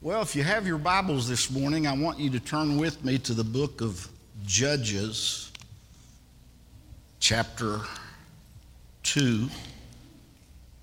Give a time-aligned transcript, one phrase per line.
[0.00, 3.18] Well, if you have your Bibles this morning, I want you to turn with me
[3.18, 4.08] to the book of
[4.46, 5.50] Judges,
[7.18, 7.80] chapter
[9.02, 9.48] 2.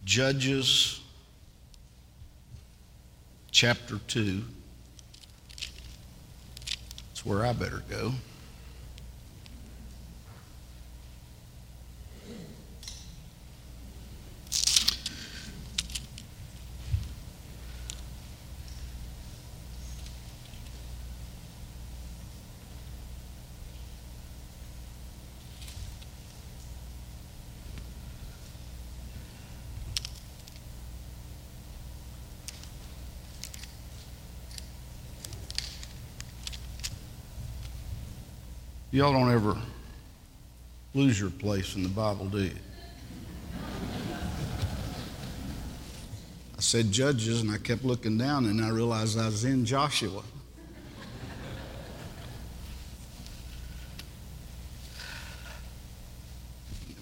[0.03, 0.99] Judges,
[3.51, 4.43] chapter 2.
[7.07, 8.11] That's where I better go.
[38.95, 39.57] Y'all don't ever
[40.93, 42.55] lose your place in the Bible, do you?
[46.57, 50.23] I said Judges, and I kept looking down, and I realized I was in Joshua.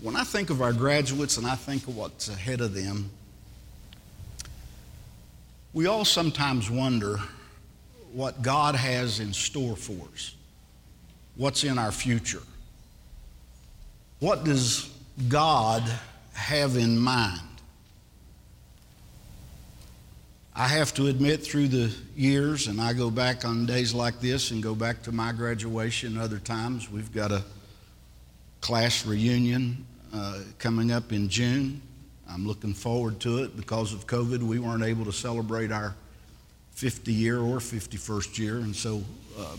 [0.01, 3.11] When I think of our graduates and I think of what's ahead of them,
[5.73, 7.19] we all sometimes wonder
[8.13, 10.33] what God has in store for us
[11.35, 12.41] what's in our future.
[14.19, 14.89] What does
[15.27, 15.83] God
[16.33, 17.41] have in mind?
[20.55, 24.51] I have to admit, through the years, and I go back on days like this
[24.51, 27.43] and go back to my graduation other times, we've got a
[28.61, 31.81] class reunion uh, coming up in June.
[32.29, 33.57] I'm looking forward to it.
[33.57, 35.95] Because of COVID, we weren't able to celebrate our
[36.71, 39.03] 50 year or 51st year, and so
[39.37, 39.57] uh,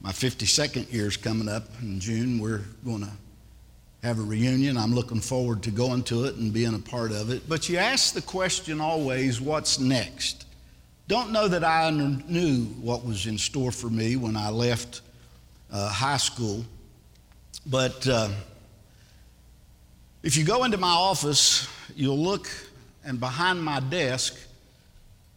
[0.00, 2.38] my 52nd year is coming up in June.
[2.38, 3.10] We're going to
[4.02, 4.76] have a reunion.
[4.76, 7.48] I'm looking forward to going to it and being a part of it.
[7.48, 10.46] But you ask the question always, what's next?
[11.08, 15.00] Don't know that I knew what was in store for me when I left
[15.72, 16.64] uh, high school.
[17.66, 18.28] But uh,
[20.22, 22.48] if you go into my office, you'll look,
[23.04, 24.38] and behind my desk,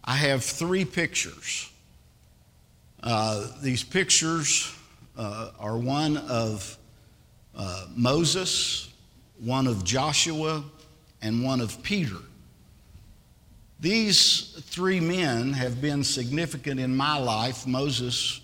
[0.04, 1.71] I have three pictures.
[3.04, 4.76] Uh, these pictures
[5.18, 6.78] uh, are one of
[7.56, 8.94] uh, Moses,
[9.40, 10.64] one of Joshua,
[11.22, 12.18] and one of Peter.
[13.80, 17.66] These three men have been significant in my life.
[17.66, 18.42] Moses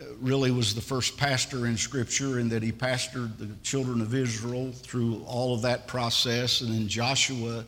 [0.00, 4.14] uh, really was the first pastor in Scripture in that he pastored the children of
[4.14, 6.60] Israel through all of that process.
[6.60, 7.64] And then Joshua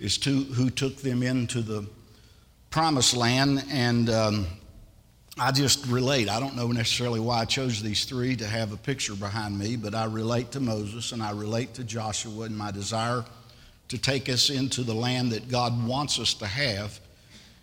[0.00, 1.86] is to, who took them into the
[2.70, 3.64] promised land.
[3.70, 4.46] And um,
[5.40, 6.28] I just relate.
[6.28, 9.74] I don't know necessarily why I chose these three to have a picture behind me,
[9.74, 13.24] but I relate to Moses and I relate to Joshua and my desire
[13.88, 17.00] to take us into the land that God wants us to have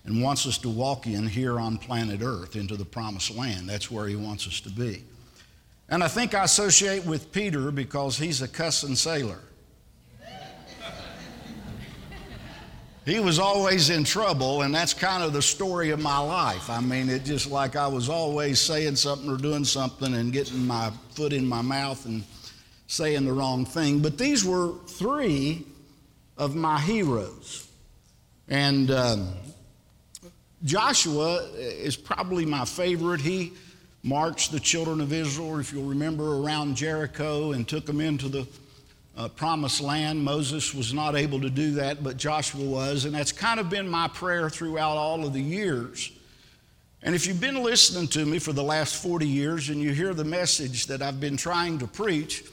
[0.06, 3.70] and wants us to walk in here on planet Earth into the promised land.
[3.70, 5.04] That's where He wants us to be.
[5.88, 9.40] And I think I associate with Peter because he's a cussing sailor.
[13.08, 16.70] He was always in trouble, and that's kind of the story of my life.
[16.70, 20.68] I mean, it just like I was always saying something or doing something and getting
[20.68, 22.24] my foot in my mouth and
[22.88, 24.00] saying the wrong thing.
[24.00, 25.66] But these were three
[26.38, 27.70] of my heroes.
[28.50, 29.30] And um,
[30.66, 33.22] Joshua is probably my favorite.
[33.22, 33.54] He
[34.04, 38.48] marched the children of Israel, if you'll remember, around Jericho and took them into the
[39.18, 40.24] uh, promised land.
[40.24, 43.06] Moses was not able to do that, but Joshua was.
[43.06, 46.12] And that's kind of been my prayer throughout all of the years.
[47.02, 50.14] And if you've been listening to me for the last 40 years and you hear
[50.14, 52.44] the message that I've been trying to preach,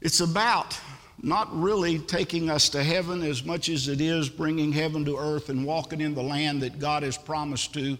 [0.00, 0.78] it's about
[1.22, 5.48] not really taking us to heaven as much as it is bringing heaven to earth
[5.48, 7.96] and walking in the land that God has promised to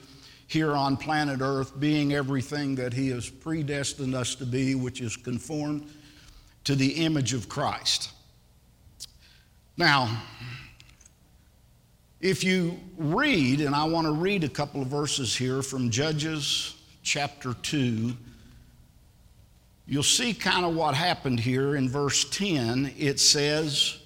[0.46, 5.16] here on planet earth, being everything that He has predestined us to be, which is
[5.16, 5.88] conformed
[6.64, 8.10] to the image of Christ.
[9.76, 10.22] Now,
[12.20, 16.74] if you read, and I want to read a couple of verses here from Judges
[17.02, 18.16] chapter 2,
[19.86, 22.94] you'll see kind of what happened here in verse 10.
[22.96, 23.98] It says,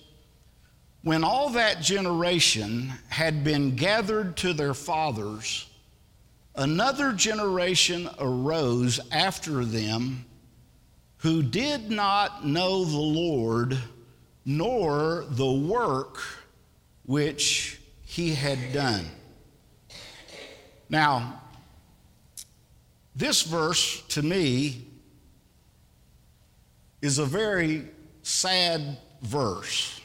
[1.02, 5.68] When all that generation had been gathered to their fathers,
[6.56, 10.24] another generation arose after them
[11.18, 13.78] who did not know the Lord
[14.44, 16.20] nor the work
[17.04, 19.04] which he had done.
[20.88, 21.42] Now,
[23.14, 24.86] this verse to me
[27.02, 27.86] is a very
[28.22, 30.00] sad verse.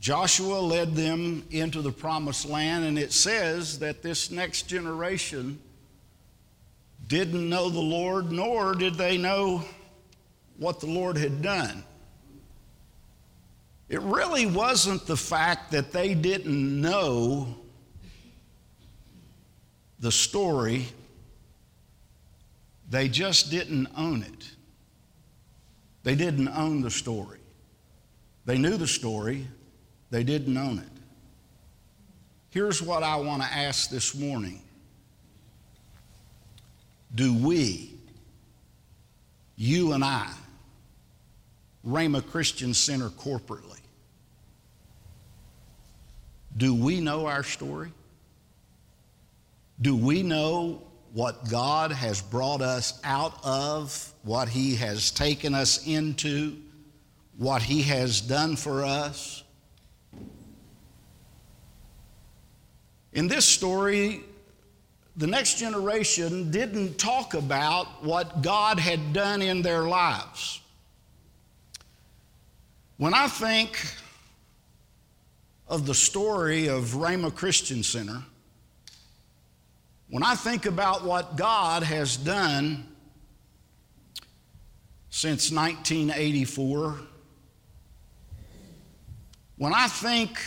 [0.00, 5.58] Joshua led them into the promised land, and it says that this next generation
[7.08, 9.64] didn't know the Lord, nor did they know
[10.58, 11.84] what the Lord had done.
[13.88, 17.54] It really wasn't the fact that they didn't know
[20.00, 20.86] the story,
[22.90, 24.50] they just didn't own it.
[26.02, 27.38] They didn't own the story.
[28.44, 29.46] They knew the story,
[30.10, 30.88] they didn't own it.
[32.50, 34.62] Here's what I want to ask this morning
[37.14, 37.94] Do we,
[39.56, 40.30] you and I,
[41.86, 43.80] Rhema Christian Center corporately,
[46.56, 47.92] do we know our story?
[49.80, 50.82] Do we know
[51.12, 56.56] what God has brought us out of, what He has taken us into,
[57.36, 59.44] what He has done for us?
[63.12, 64.22] In this story,
[65.16, 70.60] the next generation didn't talk about what God had done in their lives.
[72.98, 73.78] When I think
[75.68, 78.22] of the story of Rhema Christian Center,
[80.08, 82.86] when I think about what God has done
[85.08, 86.94] since 1984,
[89.56, 90.38] when I think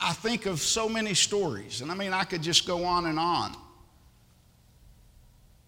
[0.00, 3.18] I think of so many stories, and I mean, I could just go on and
[3.18, 3.56] on.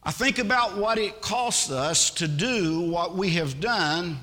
[0.02, 4.18] I think about what it costs us to do what we have done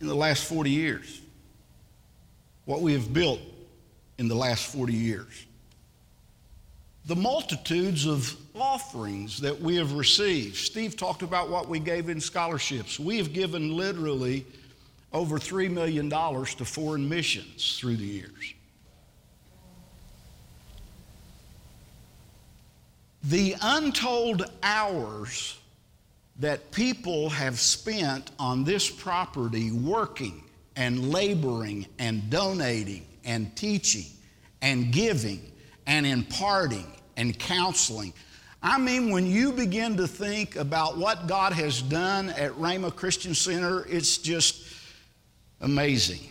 [0.00, 1.20] in the last 40 years,
[2.64, 3.40] what we have built
[4.18, 5.46] in the last 40 years.
[7.06, 10.56] The multitudes of offerings that we have received.
[10.56, 12.98] Steve talked about what we gave in scholarships.
[12.98, 14.44] We have given literally
[15.12, 18.54] over $3 million to foreign missions through the years.
[23.24, 25.58] The untold hours
[26.38, 30.44] that people have spent on this property working
[30.76, 34.06] and laboring and donating and teaching
[34.62, 35.40] and giving
[35.86, 36.86] and imparting
[37.16, 38.12] and counseling.
[38.62, 43.34] I mean, when you begin to think about what God has done at Rhema Christian
[43.34, 44.65] Center, it's just
[45.60, 46.28] amazing.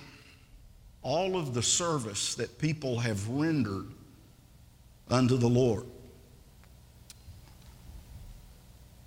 [1.01, 3.88] All of the service that people have rendered
[5.10, 5.86] unto the Lord.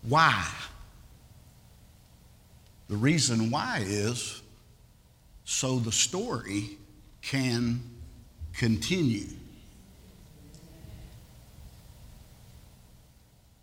[0.03, 0.47] Why?
[2.89, 4.43] The reason why is
[5.45, 6.79] so the story
[7.21, 7.81] can
[8.55, 9.27] continue.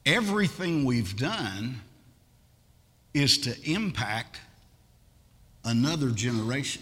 [0.06, 1.82] Everything we've done
[3.14, 4.40] is to impact
[5.66, 6.82] another generation,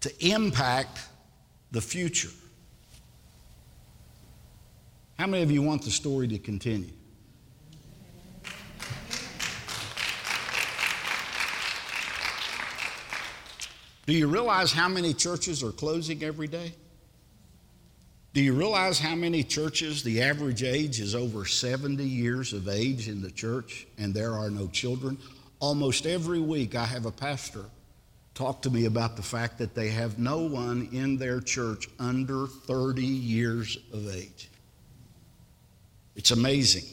[0.00, 1.00] to impact
[1.72, 2.30] the future.
[5.18, 6.90] How many of you want the story to continue?
[14.06, 16.74] Do you realize how many churches are closing every day?
[18.34, 23.08] Do you realize how many churches, the average age is over 70 years of age
[23.08, 25.16] in the church, and there are no children?
[25.64, 27.64] Almost every week, I have a pastor
[28.34, 32.46] talk to me about the fact that they have no one in their church under
[32.46, 34.50] 30 years of age.
[36.16, 36.84] It's amazing.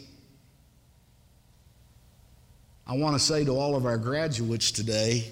[2.88, 5.30] I want to say to all of our graduates today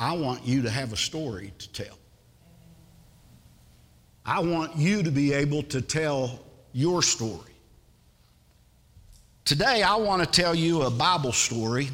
[0.00, 1.98] I want you to have a story to tell.
[4.24, 6.40] I want you to be able to tell
[6.72, 7.55] your story.
[9.46, 11.88] Today, I want to tell you a Bible story.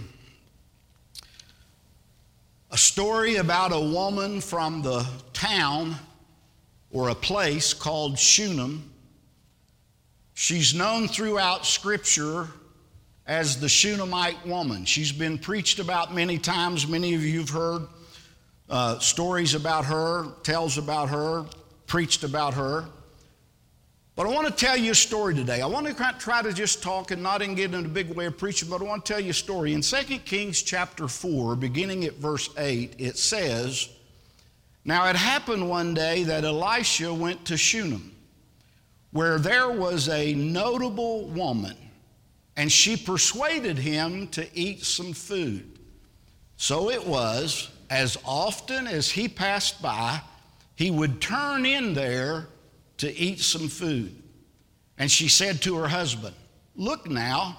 [2.71, 5.97] A story about a woman from the town
[6.91, 8.91] or a place called Shunem.
[10.33, 12.49] She's known throughout Scripture
[13.27, 14.87] as the Shunammite woman.
[14.87, 16.89] She's been preached about many times.
[16.89, 17.83] Many of you have heard
[18.71, 21.45] uh, stories about her, tells about her,
[21.87, 22.87] preached about her.
[24.15, 25.63] But I want to tell you a story today.
[25.63, 28.37] I want to try to just talk and not get in a big way of
[28.37, 29.73] preaching, but I want to tell you a story.
[29.73, 33.89] In 2 Kings chapter 4, beginning at verse 8, it says,
[34.85, 38.15] Now it happened one day that Elisha went to Shunem,
[39.13, 41.77] where there was a notable woman
[42.57, 45.79] and she persuaded him to eat some food.
[46.57, 50.21] So it was, as often as he passed by,
[50.75, 52.49] he would turn in there
[53.03, 54.15] to eat some food.
[54.97, 56.37] And she said to her husband,
[56.77, 57.59] Look now,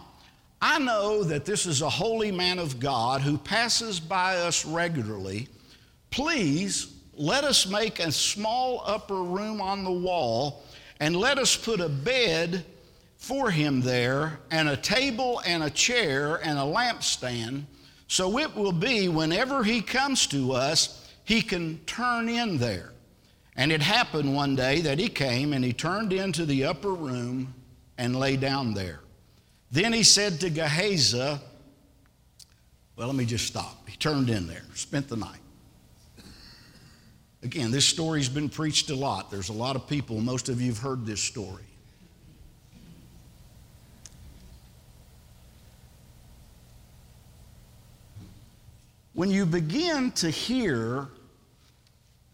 [0.62, 5.50] I know that this is a holy man of God who passes by us regularly.
[6.12, 10.64] Please let us make a small upper room on the wall
[11.02, 12.64] and let us put a bed
[13.18, 17.64] for him there, and a table and a chair and a lampstand.
[18.08, 22.93] So it will be whenever he comes to us, he can turn in there.
[23.56, 27.54] And it happened one day that he came and he turned into the upper room
[27.98, 29.00] and lay down there.
[29.72, 31.40] Then he said to Gehazi,
[32.96, 33.88] Well, let me just stop.
[33.88, 35.40] He turned in there, spent the night.
[37.44, 39.30] Again, this story's been preached a lot.
[39.30, 41.64] There's a lot of people, most of you have heard this story.
[49.14, 51.08] When you begin to hear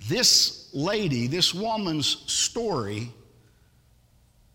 [0.07, 3.11] this lady, this woman's story,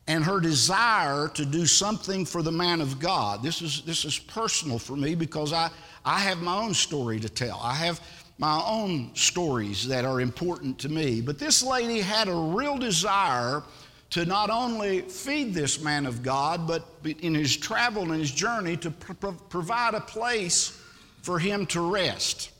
[0.06, 3.42] and her desire to do something for the man of God.
[3.42, 5.70] This is, this is personal for me because I,
[6.04, 7.58] I have my own story to tell.
[7.62, 8.00] I have
[8.38, 11.20] my own stories that are important to me.
[11.20, 13.62] But this lady had a real desire
[14.10, 18.76] to not only feed this man of God, but in his travel and his journey
[18.78, 20.80] to provide a place
[21.22, 22.50] for him to rest.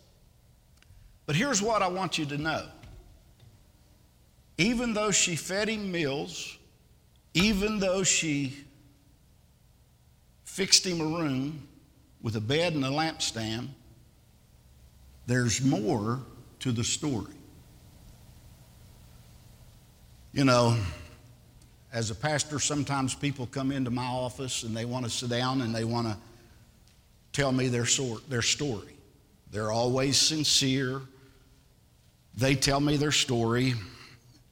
[1.26, 2.66] But here's what I want you to know.
[4.56, 6.58] Even though she fed him meals,
[7.34, 8.56] even though she
[10.44, 11.66] fixed him a room
[12.23, 13.68] with a bed and a lampstand,
[15.26, 16.20] there's more
[16.61, 17.32] to the story.
[20.32, 20.76] You know,
[21.92, 25.62] as a pastor, sometimes people come into my office and they want to sit down
[25.62, 26.16] and they want to
[27.32, 28.96] tell me their, sort, their story.
[29.50, 31.00] They're always sincere.
[32.37, 33.75] They tell me their story.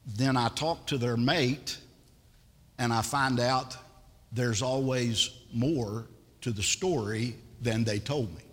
[0.05, 1.77] Then I talk to their mate
[2.77, 3.77] and I find out
[4.31, 6.07] there's always more
[6.41, 8.43] to the story than they told me.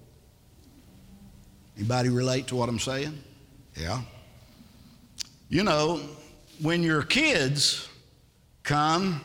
[1.77, 3.19] Anybody relate to what I'm saying?
[3.77, 4.03] Yeah.
[5.49, 6.01] You know,
[6.61, 7.89] when your kids
[8.63, 9.21] come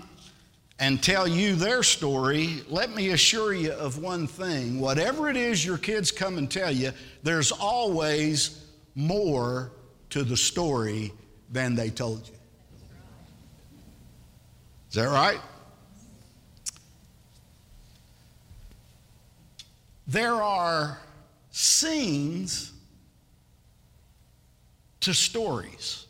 [0.79, 4.79] and tell you their story, let me assure you of one thing.
[4.79, 6.91] Whatever it is your kids come and tell you,
[7.23, 8.65] there's always
[8.95, 9.71] more
[10.09, 11.11] to the story
[11.51, 12.35] than they told you.
[14.89, 15.39] Is that right?
[20.07, 20.99] There are
[21.51, 22.71] scenes
[25.01, 26.05] to stories.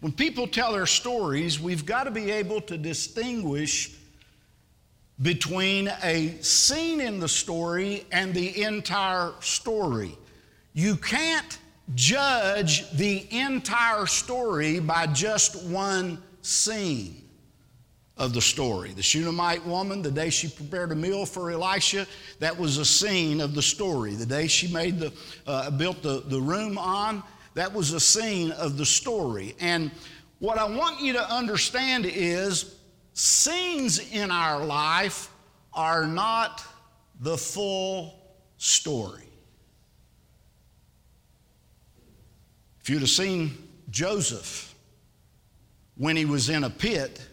[0.00, 3.94] When people tell their stories, we've got to be able to distinguish
[5.20, 10.16] between a scene in the story and the entire story.
[10.72, 11.58] You can't
[11.94, 17.24] judge the entire story by just one scene
[18.16, 18.92] of the story.
[18.92, 22.06] The Shunammite woman, the day she prepared a meal for Elisha,
[22.38, 24.14] that was a scene of the story.
[24.14, 25.12] The day she made the,
[25.46, 27.22] uh, built the, the room on,
[27.54, 29.56] that was a scene of the story.
[29.58, 29.90] And
[30.38, 32.76] what I want you to understand is
[33.14, 35.30] scenes in our life
[35.72, 36.62] are not
[37.20, 38.14] the full
[38.58, 39.29] story.
[42.90, 43.56] You'd have seen
[43.90, 44.74] Joseph
[45.96, 47.24] when he was in a pit,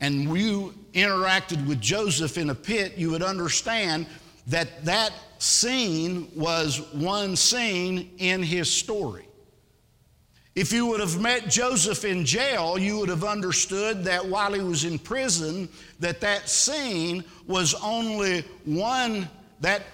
[0.00, 4.06] and you interacted with Joseph in a pit, you would understand
[4.48, 9.26] that that scene was one scene in his story.
[10.54, 14.60] If you would have met Joseph in jail, you would have understood that while he
[14.60, 15.70] was in prison,
[16.00, 19.26] that that scene was only one,
[19.60, 19.84] that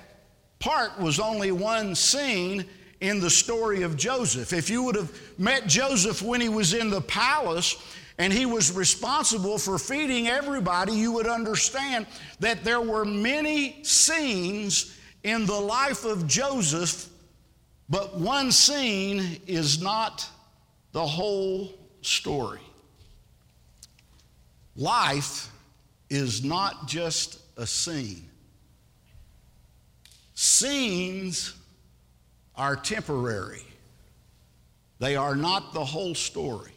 [0.58, 2.64] part was only one scene
[3.04, 4.52] in the story of Joseph.
[4.52, 7.76] If you would have met Joseph when he was in the palace
[8.18, 12.06] and he was responsible for feeding everybody, you would understand
[12.40, 17.08] that there were many scenes in the life of Joseph,
[17.88, 20.28] but one scene is not
[20.92, 22.60] the whole story.
[24.76, 25.50] Life
[26.08, 28.28] is not just a scene.
[30.34, 31.54] Scenes
[32.56, 33.64] are temporary,
[34.98, 36.72] they are not the whole story.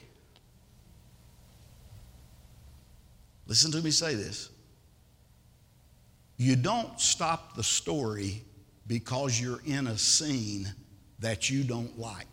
[3.45, 4.49] Listen to me say this.
[6.37, 8.43] You don't stop the story
[8.85, 10.71] because you're in a scene
[11.19, 12.27] that you don't like.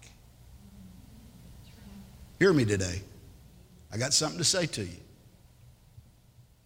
[2.39, 3.01] Hear me today.
[3.93, 4.97] I got something to say to you.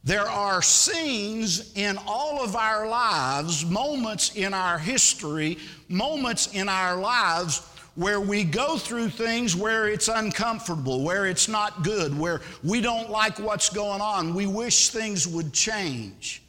[0.03, 5.59] There are scenes in all of our lives, moments in our history,
[5.89, 11.83] moments in our lives where we go through things where it's uncomfortable, where it's not
[11.83, 14.35] good, where we don't like what's going on.
[14.35, 16.43] We wish things would change.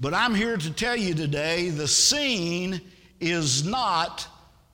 [0.00, 2.80] But I'm here to tell you today the scene
[3.20, 4.26] is not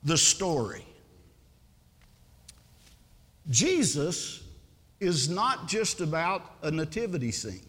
[0.04, 0.86] the story.
[3.50, 4.42] Jesus
[5.00, 7.60] is not just about a nativity scene.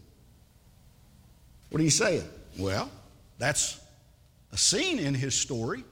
[1.70, 2.24] What are you saying?
[2.58, 2.90] Well,
[3.38, 3.78] that's
[4.52, 5.84] a scene in his story,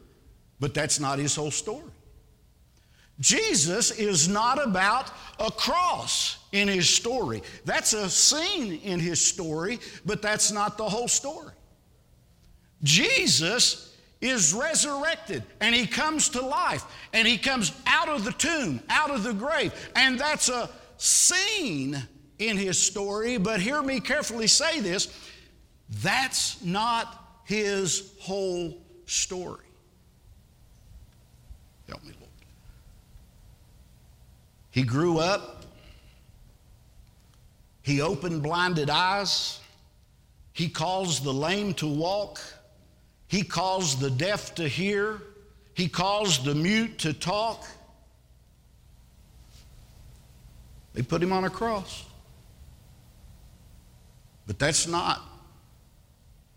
[0.60, 1.90] but that's not his whole story.
[3.18, 7.42] Jesus is not about a cross in his story.
[7.64, 11.52] That's a scene in his story, but that's not the whole story.
[12.82, 18.80] Jesus is resurrected and he comes to life and he comes out of the tomb,
[18.90, 22.02] out of the grave, and that's a scene
[22.38, 25.08] in his story, but hear me carefully say this
[26.02, 29.65] that's not his whole story.
[31.88, 32.31] Help me, Lord.
[34.71, 35.64] He grew up,
[37.83, 39.61] he opened blinded eyes,
[40.52, 42.40] he caused the lame to walk,
[43.28, 45.23] he caused the deaf to hear,
[45.75, 47.66] he caused the mute to talk.
[50.95, 52.05] They put him on a cross.
[54.47, 55.21] But that's not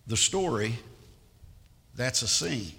[0.07, 0.79] the story,
[1.95, 2.71] that's a scene.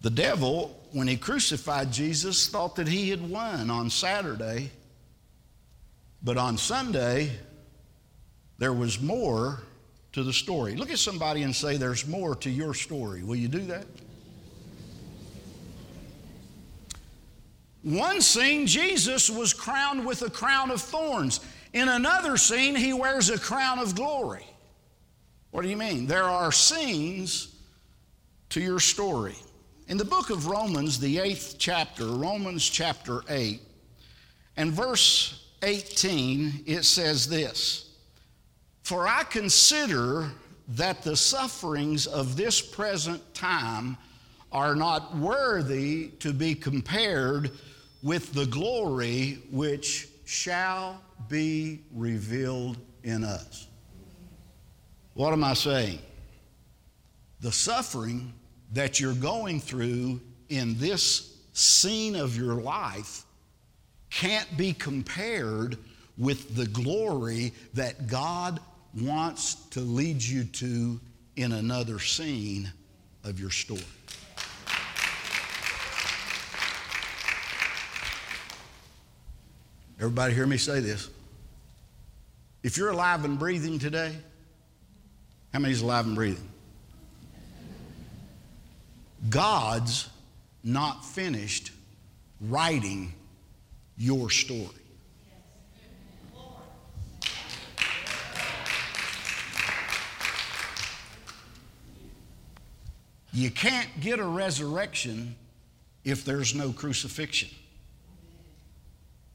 [0.00, 4.70] The devil, when he crucified Jesus, thought that he had won on Saturday,
[6.22, 7.32] but on Sunday,
[8.58, 9.60] there was more
[10.12, 10.76] to the story.
[10.76, 13.22] Look at somebody and say, There's more to your story.
[13.22, 13.86] Will you do that?
[17.82, 21.38] One scene, Jesus was crowned with a crown of thorns.
[21.72, 24.44] In another scene, he wears a crown of glory.
[25.52, 26.06] What do you mean?
[26.06, 27.54] There are scenes
[28.48, 29.36] to your story.
[29.88, 33.60] In the book of Romans, the eighth chapter, Romans chapter 8,
[34.56, 37.92] and verse 18, it says this
[38.82, 40.32] For I consider
[40.68, 43.96] that the sufferings of this present time
[44.50, 47.52] are not worthy to be compared
[48.02, 53.68] with the glory which shall be revealed in us.
[55.14, 56.00] What am I saying?
[57.40, 58.32] The suffering
[58.76, 63.24] that you're going through in this scene of your life
[64.10, 65.78] can't be compared
[66.18, 68.60] with the glory that God
[69.00, 71.00] wants to lead you to
[71.36, 72.70] in another scene
[73.24, 73.80] of your story.
[79.98, 81.08] Everybody hear me say this.
[82.62, 84.14] If you're alive and breathing today,
[85.54, 86.50] how many's alive and breathing?
[89.28, 90.08] God's
[90.62, 91.72] not finished
[92.40, 93.14] writing
[93.96, 94.68] your story.
[103.32, 105.36] You can't get a resurrection
[106.04, 107.50] if there's no crucifixion.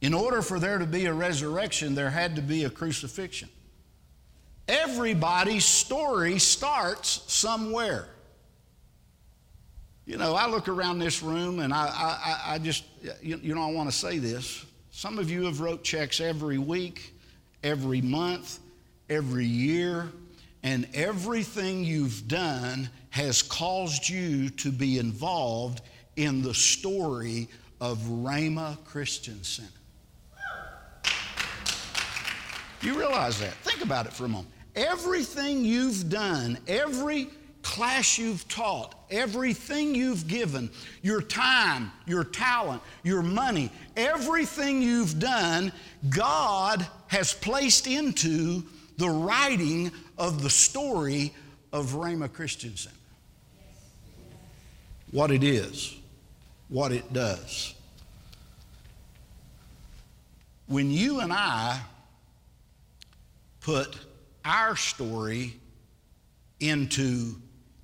[0.01, 3.49] In order for there to be a resurrection, there had to be a crucifixion.
[4.67, 8.07] Everybody's story starts somewhere.
[10.05, 12.83] You know, I look around this room and I, I, I just,
[13.21, 14.65] you, you know, I want to say this.
[14.91, 17.13] Some of you have wrote checks every week,
[17.63, 18.59] every month,
[19.09, 20.09] every year,
[20.63, 25.81] and everything you've done has caused you to be involved
[26.15, 27.47] in the story
[27.79, 29.69] of Rhema Christian Center.
[32.81, 33.53] You realize that?
[33.63, 34.49] Think about it for a moment.
[34.75, 37.29] Everything you've done, every
[37.63, 40.69] class you've taught, everything you've given,
[41.01, 45.71] your time, your talent, your money, everything you've done,
[46.09, 48.63] God has placed into
[48.97, 51.33] the writing of the story
[51.73, 52.95] of Rhema Christian Center.
[55.11, 55.95] What it is,
[56.69, 57.73] what it does.
[60.67, 61.81] When you and I
[63.59, 63.97] put
[64.45, 65.55] our story
[66.59, 67.40] into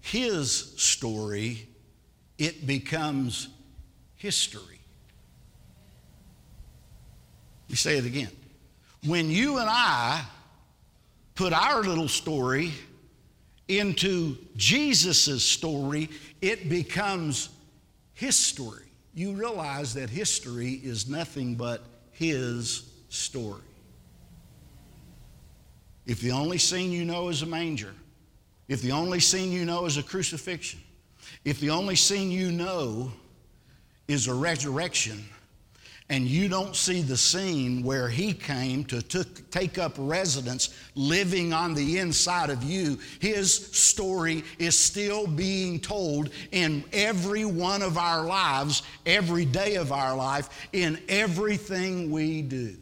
[0.07, 1.67] his story,
[2.37, 3.49] it becomes
[4.15, 4.79] history.
[7.69, 8.31] We say it again.
[9.05, 10.23] When you and I
[11.35, 12.71] put our little story
[13.67, 16.09] into Jesus' story,
[16.41, 17.49] it becomes
[18.13, 18.85] history.
[19.13, 23.61] You realize that history is nothing but his story.
[26.05, 27.93] If the only scene you know is a manger,
[28.67, 30.79] if the only scene you know is a crucifixion,
[31.45, 33.11] if the only scene you know
[34.07, 35.23] is a resurrection,
[36.09, 41.51] and you don't see the scene where he came to took, take up residence living
[41.51, 47.97] on the inside of you, his story is still being told in every one of
[47.97, 52.77] our lives, every day of our life, in everything we do.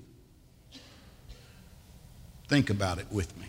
[2.47, 3.44] Think about it with me.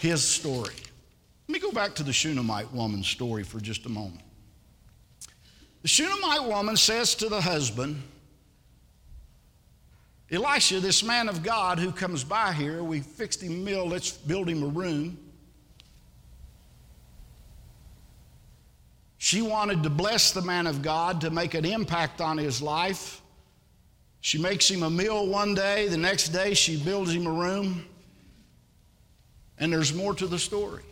[0.00, 0.74] His story.
[1.46, 4.22] Let me go back to the Shunammite woman's story for just a moment.
[5.82, 8.02] The Shunammite woman says to the husband,
[10.30, 14.12] Elisha, this man of God who comes by here, we fixed him a meal, let's
[14.12, 15.18] build him a room.
[19.18, 23.20] She wanted to bless the man of God to make an impact on his life.
[24.22, 27.84] She makes him a meal one day, the next day, she builds him a room.
[29.60, 30.82] And there's more to the story.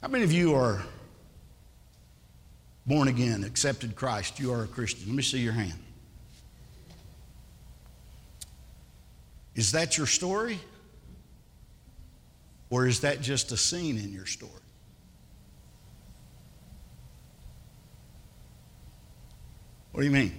[0.00, 0.82] How many of you are
[2.86, 5.06] born again, accepted Christ, you are a Christian.
[5.06, 5.78] Let me see your hand.
[9.54, 10.58] Is that your story?
[12.70, 14.52] Or is that just a scene in your story?
[19.92, 20.32] What do you mean?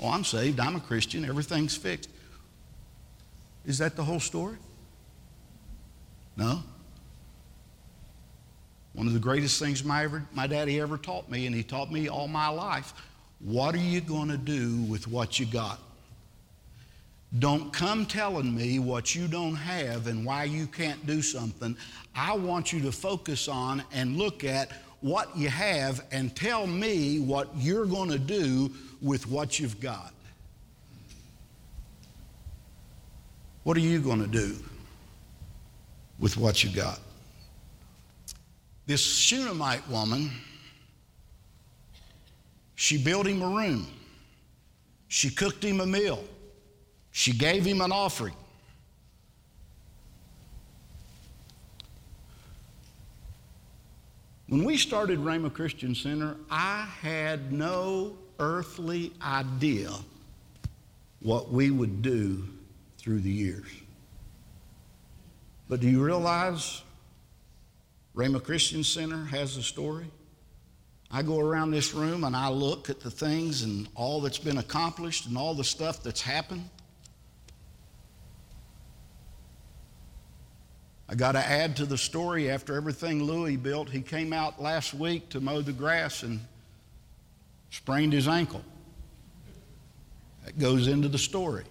[0.00, 2.08] Oh, I'm saved, I'm a Christian, everything's fixed.
[3.66, 4.56] Is that the whole story?
[6.38, 6.62] No.
[8.94, 11.92] One of the greatest things my, ever, my daddy ever taught me, and he taught
[11.92, 12.94] me all my life
[13.40, 15.78] what are you going to do with what you got?
[17.38, 21.76] Don't come telling me what you don't have and why you can't do something.
[22.16, 24.72] I want you to focus on and look at
[25.02, 30.12] what you have and tell me what you're going to do with what you've got.
[33.62, 34.56] What are you going to do
[36.18, 37.00] with what you got?
[38.86, 40.30] This Shunammite woman,
[42.74, 43.86] she built him a room.
[45.08, 46.24] She cooked him a meal.
[47.10, 48.34] She gave him an offering.
[54.48, 59.90] When we started Rhema Christian Center, I had no earthly idea
[61.20, 62.48] what we would do
[62.96, 63.66] through the years.
[65.68, 66.82] But do you realize
[68.18, 70.06] Rhema Christian Center has a story.
[71.08, 74.58] I go around this room and I look at the things and all that's been
[74.58, 76.68] accomplished and all the stuff that's happened.
[81.08, 83.88] I got to add to the story after everything Louis built.
[83.88, 86.40] He came out last week to mow the grass and
[87.70, 88.64] sprained his ankle.
[90.44, 91.64] That goes into the story.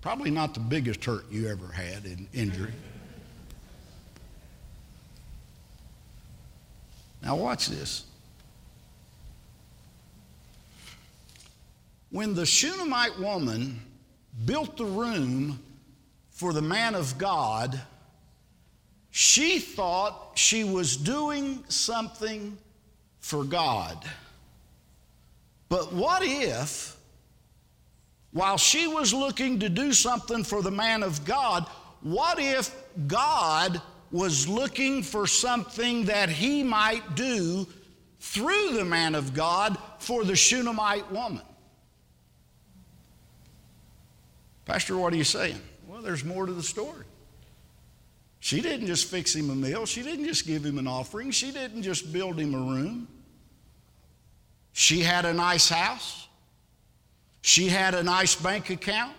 [0.00, 2.72] Probably not the biggest hurt you ever had in injury.
[7.22, 8.04] Now, watch this.
[12.10, 13.80] When the Shunammite woman
[14.44, 15.60] built the room
[16.30, 17.80] for the man of God,
[19.10, 22.56] she thought she was doing something
[23.20, 24.02] for God.
[25.68, 26.96] But what if,
[28.32, 31.66] while she was looking to do something for the man of God,
[32.00, 32.74] what if
[33.06, 37.66] God was looking for something that he might do
[38.20, 41.42] through the man of God for the Shunammite woman.
[44.64, 45.60] Pastor, what are you saying?
[45.86, 47.04] Well, there's more to the story.
[48.40, 51.50] She didn't just fix him a meal, she didn't just give him an offering, she
[51.50, 53.08] didn't just build him a room.
[54.72, 56.28] She had a nice house,
[57.40, 59.16] she had a nice bank account,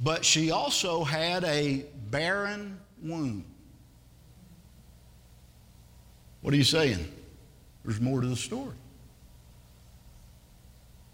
[0.00, 3.44] but she also had a barren womb.
[6.42, 7.12] What are you saying?
[7.84, 8.74] There's more to the story.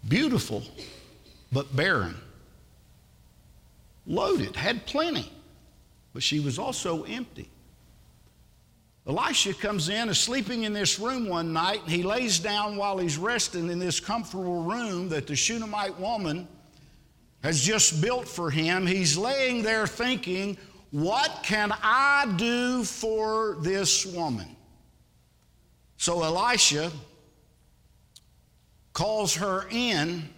[0.07, 0.63] Beautiful,
[1.51, 2.15] but barren.
[4.05, 5.31] Loaded, had plenty,
[6.13, 7.49] but she was also empty.
[9.07, 12.97] Elisha comes in, is sleeping in this room one night, and he lays down while
[12.97, 16.47] he's resting in this comfortable room that the Shunammite woman
[17.43, 18.87] has just built for him.
[18.87, 20.57] He's laying there thinking,
[20.93, 24.55] what can I do for this woman?
[25.97, 26.91] So Elisha
[28.93, 30.29] calls her in,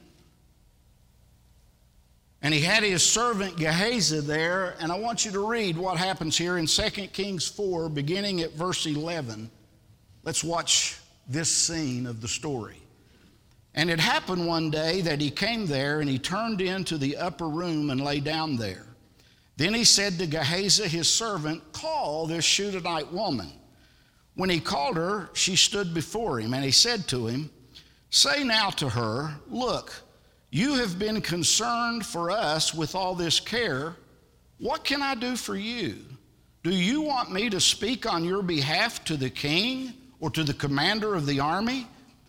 [2.41, 4.77] and he had his servant Gehazi there.
[4.79, 8.53] And I want you to read what happens here in 2 Kings 4, beginning at
[8.53, 9.51] verse 11.
[10.23, 12.77] Let's watch this scene of the story.
[13.73, 17.49] And it happened one day that he came there and he turned into the upper
[17.49, 18.85] room and lay down there.
[19.57, 23.51] Then he said to Gehazi, his servant, Call this Shunammite woman.
[24.35, 27.49] When he called her, she stood before him, and he said to him,
[28.09, 29.93] Say now to her, Look,
[30.49, 33.95] you have been concerned for us with all this care.
[34.57, 35.97] What can I do for you?
[36.63, 40.53] Do you want me to speak on your behalf to the king or to the
[40.53, 41.87] commander of the army?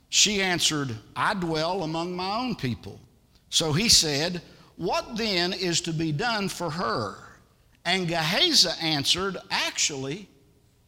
[0.08, 3.00] She answered, I dwell among my own people.
[3.48, 4.42] So he said,
[4.76, 7.16] What then is to be done for her?
[7.84, 10.28] And Gehazi answered, Actually,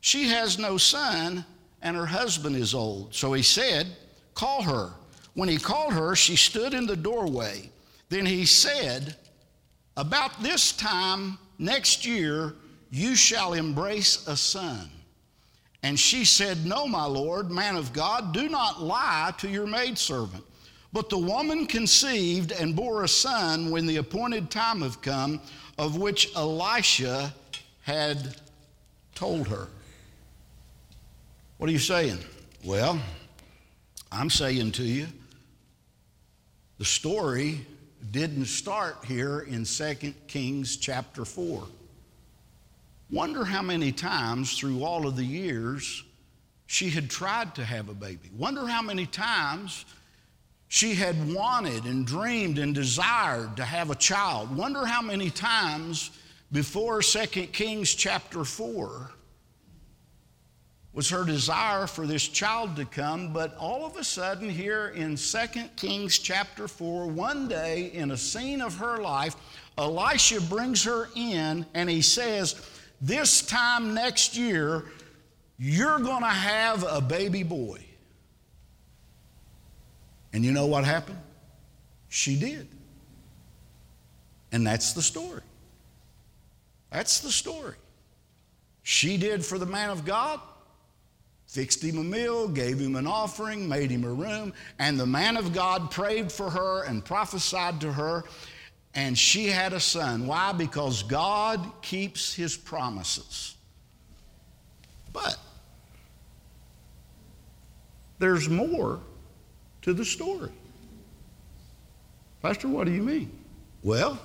[0.01, 1.45] she has no son,
[1.81, 3.15] and her husband is old.
[3.15, 3.87] So he said,
[4.35, 4.91] Call her.
[5.35, 7.71] When he called her, she stood in the doorway.
[8.09, 9.17] Then he said,
[9.97, 12.55] About this time next year,
[12.91, 14.91] you shall embrace a son.
[15.83, 20.45] And she said, No, my Lord, man of God, do not lie to your maidservant.
[20.93, 25.41] But the woman conceived and bore a son when the appointed time had come,
[25.77, 27.35] of which Elisha
[27.83, 28.37] had
[29.15, 29.69] told her.
[31.59, 32.19] What are you saying?
[32.65, 33.01] Well,
[34.11, 35.07] I'm saying to you,
[36.79, 37.67] the story
[38.11, 39.95] didn't start here in 2
[40.29, 41.67] Kings chapter 4.
[43.11, 46.05] Wonder how many times through all of the years
[46.67, 48.31] she had tried to have a baby.
[48.37, 49.85] Wonder how many times
[50.69, 54.55] she had wanted and dreamed and desired to have a child.
[54.55, 56.11] Wonder how many times
[56.53, 59.11] before 2 Kings chapter 4
[60.93, 65.17] was her desire for this child to come, but all of a sudden, here in
[65.17, 65.39] 2
[65.77, 69.37] Kings chapter 4, one day in a scene of her life,
[69.79, 72.61] Elisha brings her in and he says,
[73.01, 74.87] This time next year,
[75.57, 77.88] you're going to have a baby boy.
[80.39, 81.19] And you know what happened?
[82.09, 82.69] She did.
[84.53, 85.43] And that's the story.
[86.93, 87.75] That's the story.
[88.85, 90.39] She did for the man of God,
[91.49, 95.37] fixed him a meal, gave him an offering, made him a room, and the man
[95.37, 98.23] of God prayed for her and prophesied to her,
[98.95, 100.29] and she had a son.
[100.29, 100.53] Why?
[100.53, 103.57] Because God keeps his promises.
[105.13, 105.37] But
[108.21, 109.01] there's more
[109.89, 110.51] to the story.
[112.43, 113.33] Pastor, what do you mean?
[113.83, 114.19] Well,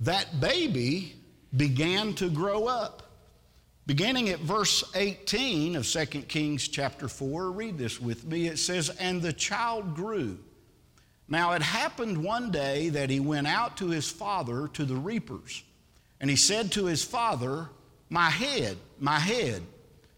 [0.00, 1.14] that baby
[1.56, 3.04] began to grow up.
[3.86, 8.48] Beginning at verse 18 of 2 Kings chapter 4, read this with me.
[8.48, 10.40] It says, And the child grew.
[11.28, 15.62] Now it happened one day that he went out to his father to the reapers.
[16.20, 17.68] And he said to his father,
[18.10, 19.62] My head, my head.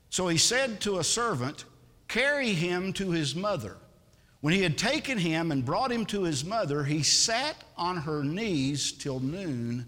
[0.09, 1.66] So he said to a servant,
[2.09, 3.77] Carry him to his mother.
[4.44, 8.22] When he had taken him and brought him to his mother, he sat on her
[8.22, 9.87] knees till noon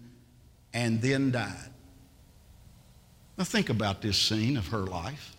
[0.73, 1.69] and then died.
[3.37, 5.35] Now, think about this scene of her life.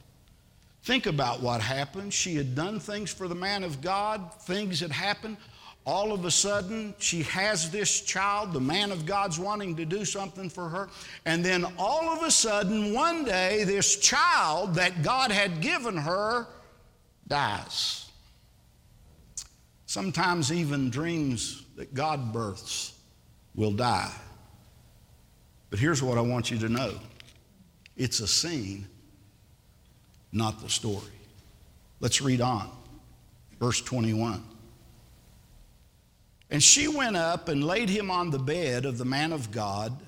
[0.85, 2.15] Think about what happened.
[2.15, 5.37] She had done things for the man of God, things had happened.
[5.85, 8.53] All of a sudden, she has this child.
[8.53, 10.91] The man of God's wanting to do something for her.
[11.25, 16.47] And then all of a sudden, one day, this child that God had given her
[17.27, 18.05] dies.
[19.89, 22.93] Sometimes even dreams that God births
[23.55, 24.13] will die.
[25.71, 26.93] But here's what I want you to know
[27.97, 28.87] it's a scene,
[30.31, 31.11] not the story.
[32.01, 32.71] Let's read on.
[33.59, 34.45] Verse 21.
[36.51, 39.99] And she went up and laid him on the bed of the man of God,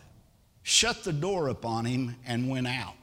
[0.63, 2.97] shut the door upon him, and went out.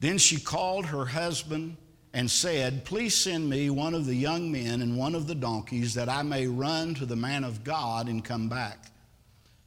[0.00, 1.76] Then she called her husband
[2.18, 5.94] and said, Please send me one of the young men and one of the donkeys
[5.94, 8.86] that I may run to the man of God and come back.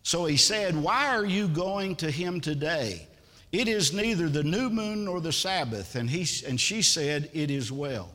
[0.04, 3.08] So he said, Why are you going to him today?
[3.54, 5.96] It is neither the new moon nor the Sabbath.
[5.96, 8.10] And, he, and she said, It is well.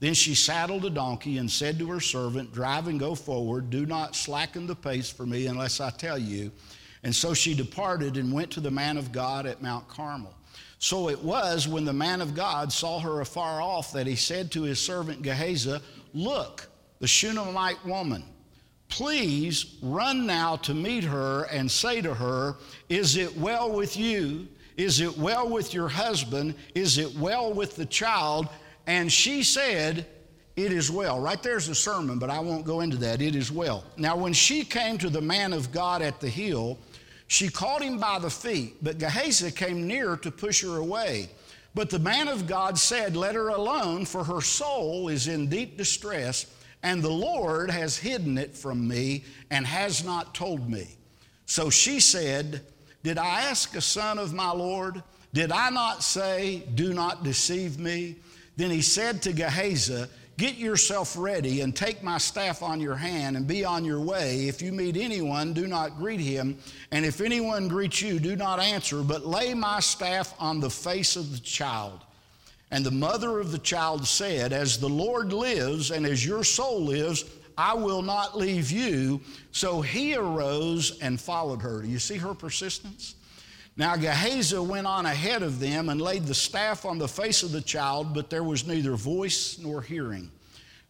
[0.00, 3.70] Then she saddled a donkey and said to her servant, Drive and go forward.
[3.70, 6.52] Do not slacken the pace for me unless I tell you.
[7.04, 10.34] And so she departed and went to the man of God at Mount Carmel.
[10.82, 14.50] So it was when the man of God saw her afar off that he said
[14.50, 15.78] to his servant Gehazi,
[16.12, 16.68] Look,
[16.98, 18.24] the Shunammite woman.
[18.88, 22.56] Please run now to meet her and say to her,
[22.88, 24.48] Is it well with you?
[24.76, 26.56] Is it well with your husband?
[26.74, 28.48] Is it well with the child?
[28.88, 30.04] And she said,
[30.56, 31.20] It is well.
[31.20, 33.22] Right there's the sermon, but I won't go into that.
[33.22, 33.84] It is well.
[33.96, 36.76] Now, when she came to the man of God at the hill,
[37.26, 41.30] she caught him by the feet, but Gehazi came near to push her away.
[41.74, 45.76] But the man of God said, Let her alone, for her soul is in deep
[45.76, 46.46] distress,
[46.82, 50.88] and the Lord has hidden it from me and has not told me.
[51.46, 52.60] So she said,
[53.02, 55.02] Did I ask a son of my Lord?
[55.32, 58.16] Did I not say, Do not deceive me?
[58.56, 60.04] Then he said to Gehazi,
[60.42, 64.48] Get yourself ready and take my staff on your hand and be on your way.
[64.48, 66.58] If you meet anyone, do not greet him.
[66.90, 71.14] And if anyone greets you, do not answer, but lay my staff on the face
[71.14, 72.00] of the child.
[72.72, 76.86] And the mother of the child said, As the Lord lives and as your soul
[76.86, 77.24] lives,
[77.56, 79.20] I will not leave you.
[79.52, 81.82] So he arose and followed her.
[81.82, 83.14] Do you see her persistence?
[83.76, 87.52] Now Gehazi went on ahead of them and laid the staff on the face of
[87.52, 90.30] the child, but there was neither voice nor hearing.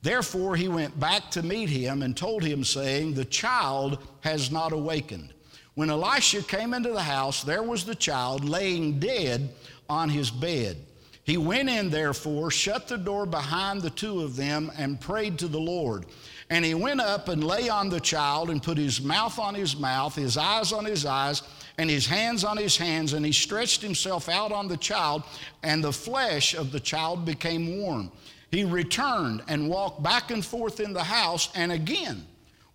[0.02, 4.72] Therefore he went back to meet him and told him, saying, The child has not
[4.72, 5.32] awakened.
[5.74, 9.50] When Elisha came into the house, there was the child laying dead
[9.88, 10.76] on his bed.
[11.24, 15.46] He went in, therefore, shut the door behind the two of them, and prayed to
[15.46, 16.06] the Lord.
[16.50, 19.76] And he went up and lay on the child, and put his mouth on his
[19.76, 21.42] mouth, his eyes on his eyes
[21.78, 25.22] and his hands on his hands, and he stretched himself out on the child,
[25.62, 28.10] and the flesh of the child became warm.
[28.50, 32.26] He returned and walked back and forth in the house, and again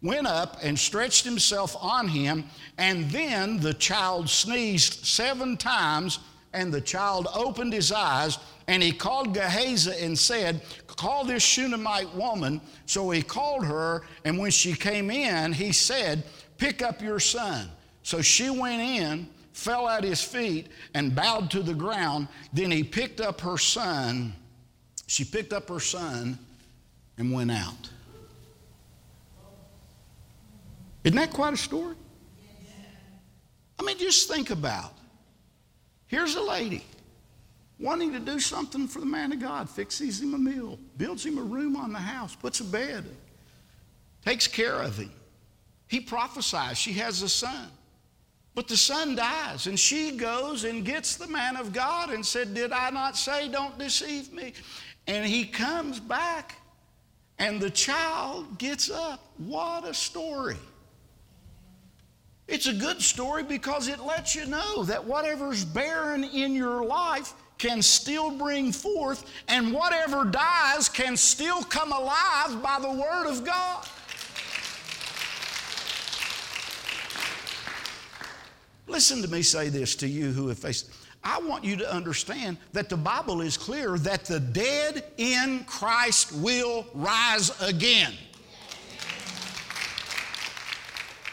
[0.01, 2.45] went up and stretched himself on him,
[2.77, 6.19] and then the child sneezed seven times,
[6.53, 12.13] and the child opened his eyes, and he called Gehazi and said, Call this Shunammite
[12.15, 12.59] woman.
[12.85, 16.23] So he called her, and when she came in, he said,
[16.57, 17.69] Pick up your son.
[18.07, 22.29] So she went in, fell at his feet, and bowed to the ground.
[22.53, 24.31] Then he picked up her son.
[25.07, 26.39] She picked up her son
[27.17, 27.89] and went out.
[31.03, 31.95] Isn't that quite a story?
[33.77, 34.93] I mean, just think about.
[36.05, 36.85] Here's a lady
[37.77, 41.37] wanting to do something for the man of God, fixes him a meal, builds him
[41.37, 43.03] a room on the house, puts a bed,
[44.23, 45.11] takes care of him.
[45.89, 47.69] He prophesies she has a son.
[48.57, 52.55] But the son dies, and she goes and gets the man of God and said,
[52.55, 54.53] Did I not say, don't deceive me?
[55.05, 56.55] And he comes back,
[57.37, 59.23] and the child gets up.
[59.37, 60.55] What a story!
[62.47, 67.35] It's a good story because it lets you know that whatever's barren in your life
[67.59, 73.45] can still bring forth, and whatever dies can still come alive by the Word of
[73.45, 73.87] God.
[78.87, 80.89] Listen to me say this to you who have faced.
[81.23, 86.31] I want you to understand that the Bible is clear that the dead in Christ
[86.33, 88.13] will rise again.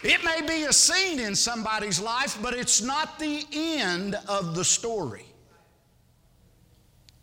[0.03, 4.65] It may be a scene in somebody's life, but it's not the end of the
[4.65, 5.25] story.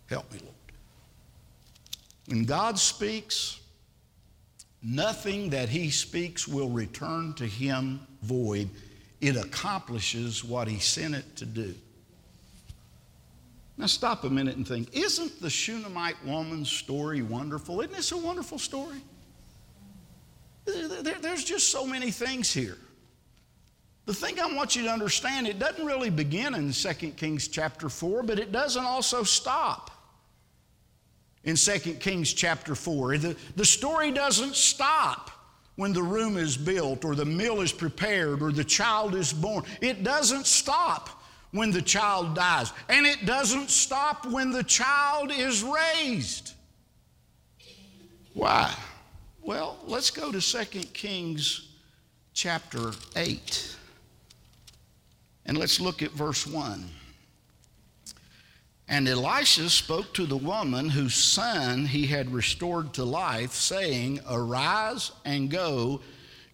[0.08, 0.56] Help me, Lord.
[2.28, 3.60] When God speaks,
[4.82, 8.70] nothing that He speaks will return to Him void
[9.22, 11.74] it accomplishes what he sent it to do.
[13.78, 17.82] Now, stop a minute and think isn't the Shunammite woman's story wonderful?
[17.82, 19.02] Isn't this a wonderful story?
[20.66, 22.78] There's just so many things here.
[24.06, 27.90] The thing I want you to understand, it doesn't really begin in 2 Kings chapter
[27.90, 29.92] 4, but it doesn't also stop
[31.44, 33.18] in 2 Kings chapter 4.
[33.18, 35.32] The, the story doesn't stop
[35.82, 39.64] when the room is built or the meal is prepared or the child is born.
[39.82, 41.10] It doesn't stop
[41.54, 46.54] when the child dies, and it doesn't stop when the child is raised.
[48.36, 48.72] Why?
[49.42, 51.70] Well, let's go to 2 Kings
[52.36, 53.76] chapter 8.
[55.48, 56.88] And let's look at verse 1.
[58.92, 65.14] And Elisha spoke to the woman whose son he had restored to life, saying, Arise
[65.24, 66.02] and go,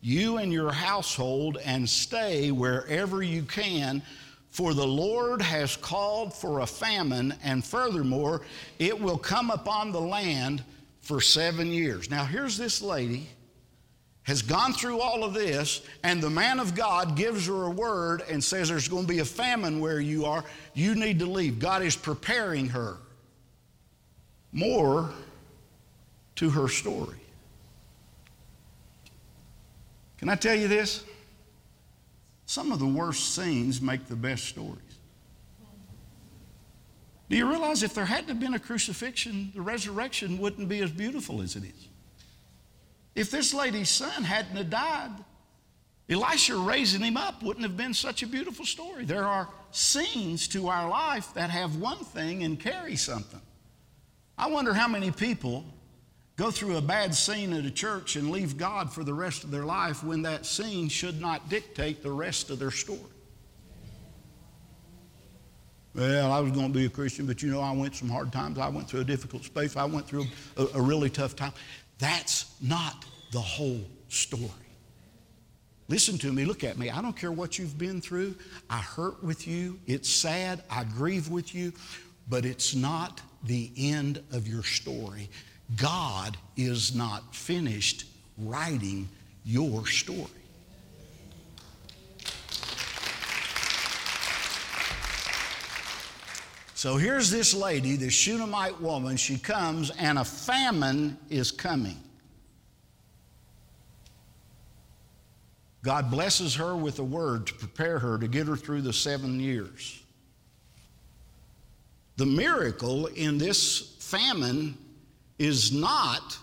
[0.02, 4.04] you and your household, and stay wherever you can,
[4.52, 8.44] for the Lord has called for a famine, and furthermore,
[8.78, 10.64] it will come upon the land
[11.02, 12.12] for seven years.
[12.12, 13.30] Now, here's this lady
[14.28, 18.22] has gone through all of this, and the man of God gives her a word
[18.30, 20.44] and says, There's going to be a famine where you are.
[20.74, 21.60] You need to leave.
[21.60, 22.98] God is preparing her.
[24.52, 25.10] More
[26.36, 27.16] to her story.
[30.18, 31.06] Can I tell you this?
[32.46, 34.82] Some of the worst scenes make the best stories.
[37.30, 41.42] Do you realize if there hadn't been a crucifixion, the resurrection wouldn't be as beautiful
[41.42, 41.88] as it is?
[43.18, 45.10] If this lady's son hadn't have died,
[46.08, 49.06] Elisha raising him up wouldn't have been such a beautiful story.
[49.06, 53.42] There are scenes to our life that have one thing and carry something.
[54.38, 55.66] I wonder how many people
[56.36, 59.50] go through a bad scene at a church and leave God for the rest of
[59.50, 63.00] their life when that scene should not dictate the rest of their story.
[65.96, 68.32] well, I was going to be a Christian, but you know, I went some hard
[68.32, 68.60] times.
[68.60, 69.76] I went through a difficult space.
[69.76, 71.54] I went through a, a really tough time.
[72.00, 74.52] That's not the whole story.
[75.90, 76.90] Listen to me, look at me.
[76.90, 78.36] I don't care what you've been through.
[78.70, 79.80] I hurt with you.
[79.88, 80.64] It's sad.
[80.70, 81.72] I grieve with you.
[82.30, 85.30] But it's not the end of your story.
[85.78, 88.06] God is not finished
[88.38, 89.08] writing
[89.46, 90.28] your story.
[96.78, 99.18] So here's this lady, this Shunammite woman.
[99.18, 101.98] She comes, and a famine is coming.
[105.82, 109.40] God blesses her with a word to prepare her to get her through the seven
[109.40, 110.04] years.
[112.18, 114.78] The miracle in this famine
[115.40, 116.38] is not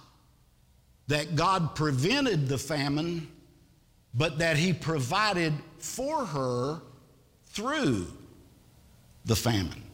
[1.06, 3.28] that God prevented the famine,
[4.14, 6.80] but that He provided for her
[7.50, 8.08] through
[9.26, 9.84] the famine.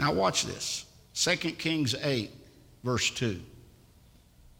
[0.00, 2.30] Now, watch this 2 Kings 8,
[2.82, 3.38] verse 2.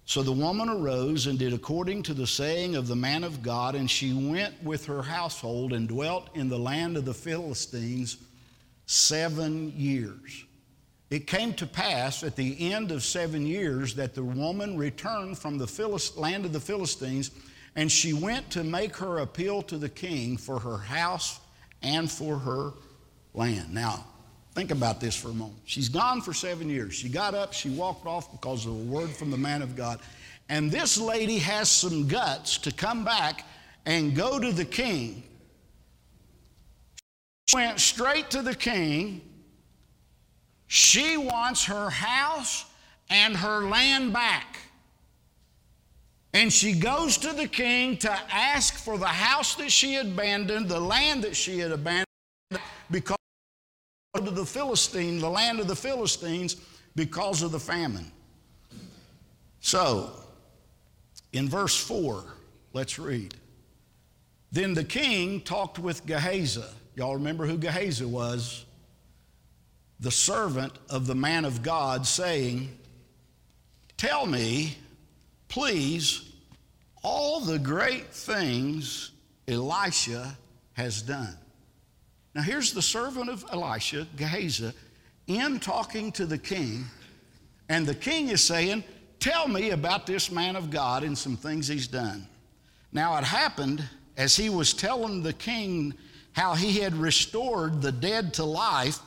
[0.04, 3.74] So the woman arose and did according to the saying of the man of God,
[3.74, 8.18] and she went with her household and dwelt in the land of the Philistines
[8.84, 10.44] seven years.
[11.08, 15.56] It came to pass at the end of seven years that the woman returned from
[15.56, 17.30] the Philist- land of the Philistines,
[17.76, 21.40] and she went to make her appeal to the king for her house
[21.80, 22.74] and for her
[23.32, 23.72] land.
[23.72, 24.04] Now,
[24.60, 25.56] Think about this for a moment.
[25.64, 26.92] She's gone for seven years.
[26.92, 30.00] She got up, she walked off because of a word from the man of God.
[30.50, 33.46] And this lady has some guts to come back
[33.86, 35.22] and go to the king.
[37.48, 39.22] She went straight to the king.
[40.66, 42.66] She wants her house
[43.08, 44.58] and her land back.
[46.34, 50.68] And she goes to the king to ask for the house that she had abandoned,
[50.68, 52.04] the land that she had abandoned,
[52.90, 53.16] because
[54.14, 56.56] to the Philistine, the land of the Philistines,
[56.96, 58.10] because of the famine.
[59.60, 60.10] So,
[61.32, 62.24] in verse 4,
[62.72, 63.34] let's read.
[64.50, 66.64] Then the king talked with Gehazi.
[66.96, 68.64] Y'all remember who Gehazi was?
[70.00, 72.76] The servant of the man of God, saying,
[73.96, 74.76] Tell me,
[75.46, 76.32] please,
[77.04, 79.12] all the great things
[79.46, 80.36] Elisha
[80.72, 81.36] has done.
[82.34, 84.72] Now, here's the servant of Elisha, Gehazi,
[85.26, 86.84] in talking to the king,
[87.68, 88.84] and the king is saying,
[89.18, 92.26] Tell me about this man of God and some things he's done.
[92.90, 95.92] Now, it happened as he was telling the king
[96.32, 98.98] how he had restored the dead to life,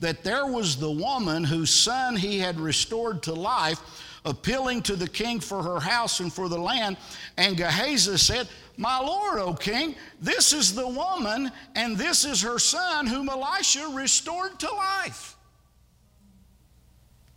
[0.00, 3.78] that there was the woman whose son he had restored to life,
[4.24, 6.96] appealing to the king for her house and for the land.
[7.36, 12.58] And Gehazi said, my Lord, O king, this is the woman and this is her
[12.58, 15.36] son whom Elisha restored to life.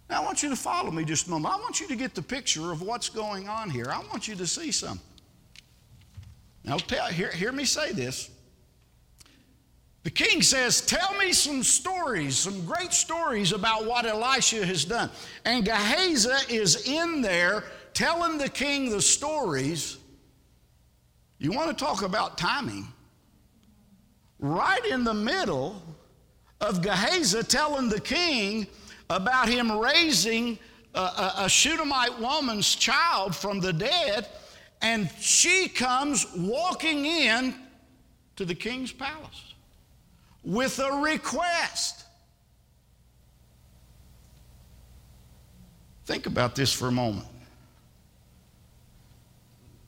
[0.09, 1.53] Now, I want you to follow me just a moment.
[1.53, 3.87] I want you to get the picture of what's going on here.
[3.89, 5.01] I want you to see something.
[6.63, 8.29] Now, tell, hear, hear me say this.
[10.03, 15.09] The king says, Tell me some stories, some great stories about what Elisha has done.
[15.45, 19.97] And Gehazi is in there telling the king the stories
[21.39, 22.87] you want to talk about timing?
[24.39, 25.81] Right in the middle
[26.61, 28.67] of Gehazi telling the king
[29.09, 30.57] about him raising
[30.93, 34.27] a, a, a Shunammite woman's child from the dead,
[34.81, 37.55] and she comes walking in
[38.35, 39.52] to the king's palace
[40.43, 42.03] with a request.
[46.05, 47.27] Think about this for a moment.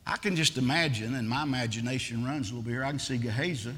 [0.08, 3.18] I can just imagine, and my imagination runs a little bit here, I can see
[3.18, 3.74] Gehazi.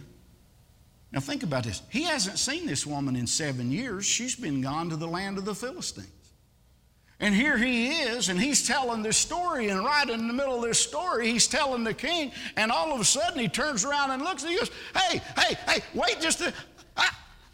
[1.11, 1.81] Now think about this.
[1.89, 4.05] He hasn't seen this woman in seven years.
[4.05, 6.09] She's been gone to the land of the Philistines.
[7.19, 10.61] And here he is, and he's telling this story, and right in the middle of
[10.61, 14.23] this story, he's telling the king, and all of a sudden he turns around and
[14.23, 16.53] looks and he goes, Hey, hey, hey, wait just a,
[16.95, 17.09] I,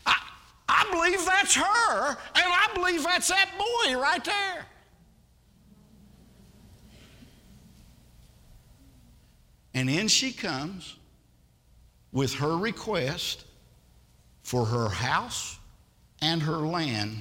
[0.05, 0.17] I,
[0.67, 4.65] I believe that's her, and I believe that's that boy right there.
[9.73, 10.97] And in she comes
[12.11, 13.45] with her request
[14.43, 15.57] for her house
[16.21, 17.15] and her land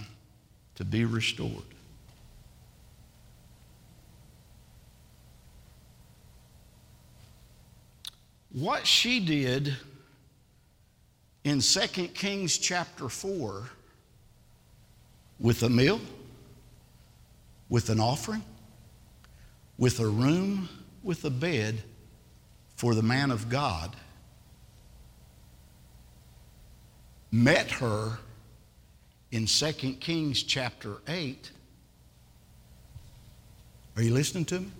[0.75, 1.72] to be restored.
[8.53, 9.77] What she did
[11.43, 13.65] in 2 Kings chapter 4
[15.41, 16.01] with a meal,
[17.69, 18.45] with an offering,
[19.79, 20.69] with a room,
[21.03, 21.83] with a bed,
[22.77, 23.97] for the man of God
[27.31, 28.19] met her
[29.31, 31.51] in 2 Kings chapter 8.
[33.97, 34.71] Are you listening to me?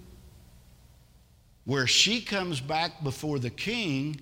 [1.65, 4.21] Where she comes back before the king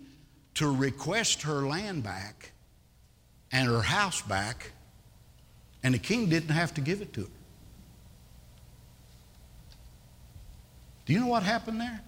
[0.55, 2.53] to request her land back
[3.53, 4.73] and her house back,
[5.83, 7.27] and the king didn't have to give it to her.
[11.07, 12.01] Do you know what happened there?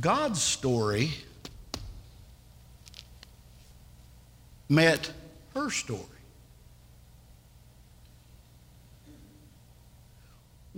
[0.00, 1.10] God's story
[4.68, 5.12] met
[5.54, 6.19] her story.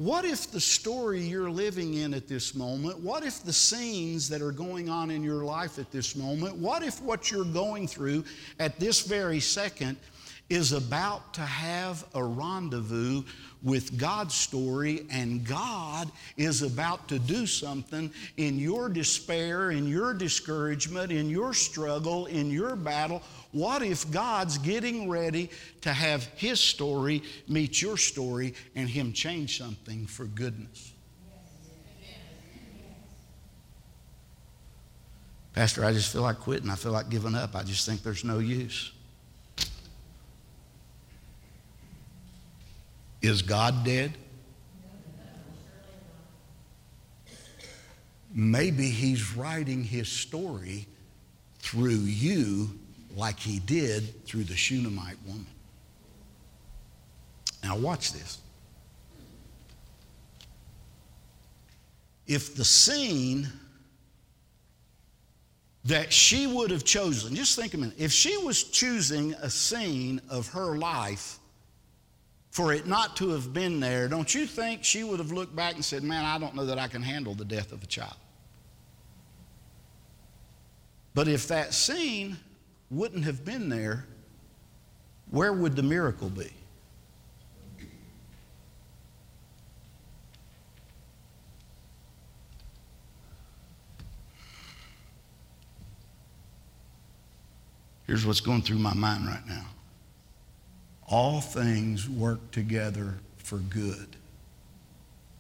[0.03, 4.43] What if the story you're living in at this moment, what if the scenes that
[4.43, 8.25] are going on in your life at this moment, what if what you're going through
[8.59, 9.97] at this very second
[10.51, 13.23] is about to have a rendezvous
[13.63, 20.15] with God's story, and God is about to do something in your despair, in your
[20.15, 23.23] discouragement, in your struggle, in your battle.
[23.53, 25.51] What if God's getting ready
[25.83, 30.93] to have His story meet your story and Him change something for goodness?
[35.53, 36.71] Pastor, I just feel like quitting.
[36.71, 37.55] I feel like giving up.
[37.55, 38.91] I just think there's no use.
[43.21, 44.17] Is God dead?
[48.35, 50.87] Maybe He's writing His story
[51.59, 52.79] through you
[53.17, 55.47] like He did through the Shunammite woman.
[57.63, 58.39] Now, watch this.
[62.27, 63.49] If the scene
[65.85, 70.21] that she would have chosen, just think a minute, if she was choosing a scene
[70.29, 71.39] of her life
[72.51, 75.75] for it not to have been there, don't you think she would have looked back
[75.75, 78.17] and said, Man, I don't know that I can handle the death of a child?
[81.15, 82.39] But if that scene
[82.93, 84.05] wouldn't have been there,
[85.31, 86.53] where would the miracle be?
[98.07, 99.65] Here's what's going through my mind right now
[101.09, 104.17] all things work together for good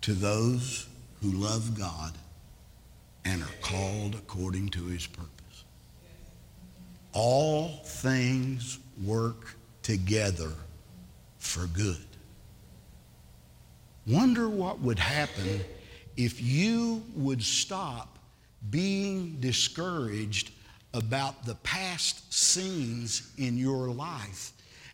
[0.03, 0.86] to those
[1.22, 2.12] who love God
[3.24, 5.41] and are called according to his purpose.
[7.12, 10.52] All things work together
[11.38, 12.04] for good.
[14.06, 15.60] Wonder what would happen
[16.16, 18.18] if you would stop
[18.70, 20.50] being discouraged
[20.94, 24.52] about the past scenes in your life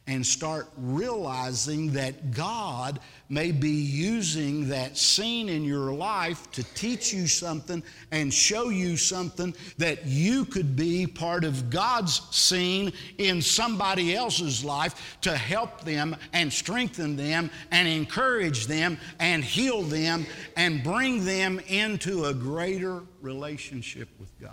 [0.09, 2.99] and start realizing that God
[3.29, 8.97] may be using that scene in your life to teach you something and show you
[8.97, 15.83] something that you could be part of God's scene in somebody else's life to help
[15.83, 20.25] them and strengthen them and encourage them and heal them
[20.57, 24.53] and bring them into a greater relationship with God.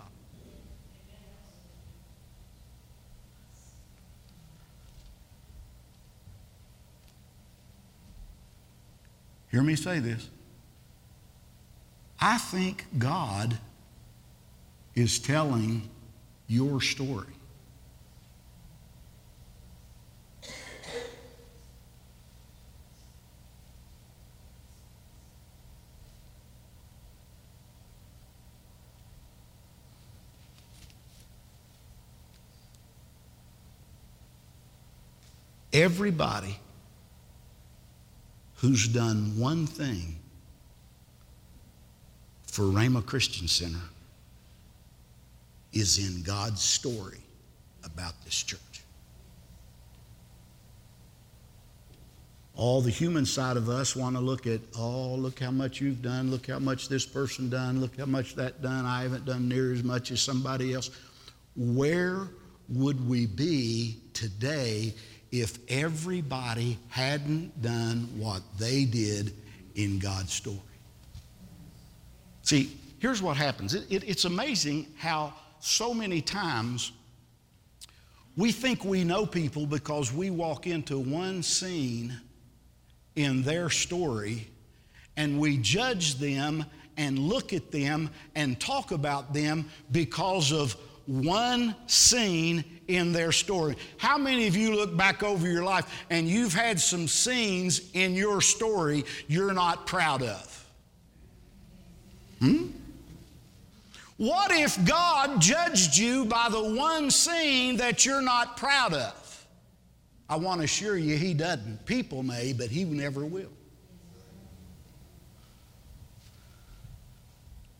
[9.56, 10.28] Hear me say this.
[12.20, 13.56] I think God
[14.94, 15.88] is telling
[16.46, 17.24] your story.
[35.72, 36.58] Everybody
[38.56, 40.16] who's done one thing
[42.46, 43.82] for Rhema Christian Center
[45.72, 47.20] is in God's story
[47.84, 48.60] about this church.
[52.54, 56.00] All the human side of us want to look at, oh, look how much you've
[56.00, 58.86] done, look how much this person done, look how much that done.
[58.86, 60.90] I haven't done near as much as somebody else.
[61.54, 62.28] Where
[62.70, 64.94] would we be today
[65.32, 69.32] if everybody hadn't done what they did
[69.74, 70.58] in God's story.
[72.42, 76.92] See, here's what happens it, it, it's amazing how so many times
[78.36, 82.18] we think we know people because we walk into one scene
[83.16, 84.46] in their story
[85.16, 86.64] and we judge them
[86.98, 90.76] and look at them and talk about them because of
[91.06, 93.76] one scene in their story.
[93.96, 98.14] How many of you look back over your life and you've had some scenes in
[98.14, 100.66] your story you're not proud of?
[102.40, 102.66] Hmm?
[104.16, 109.46] What if God judged you by the one scene that you're not proud of?
[110.28, 111.84] I want to assure you he doesn't.
[111.86, 113.50] People may, but he never will.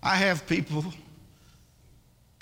[0.02, 0.84] I have people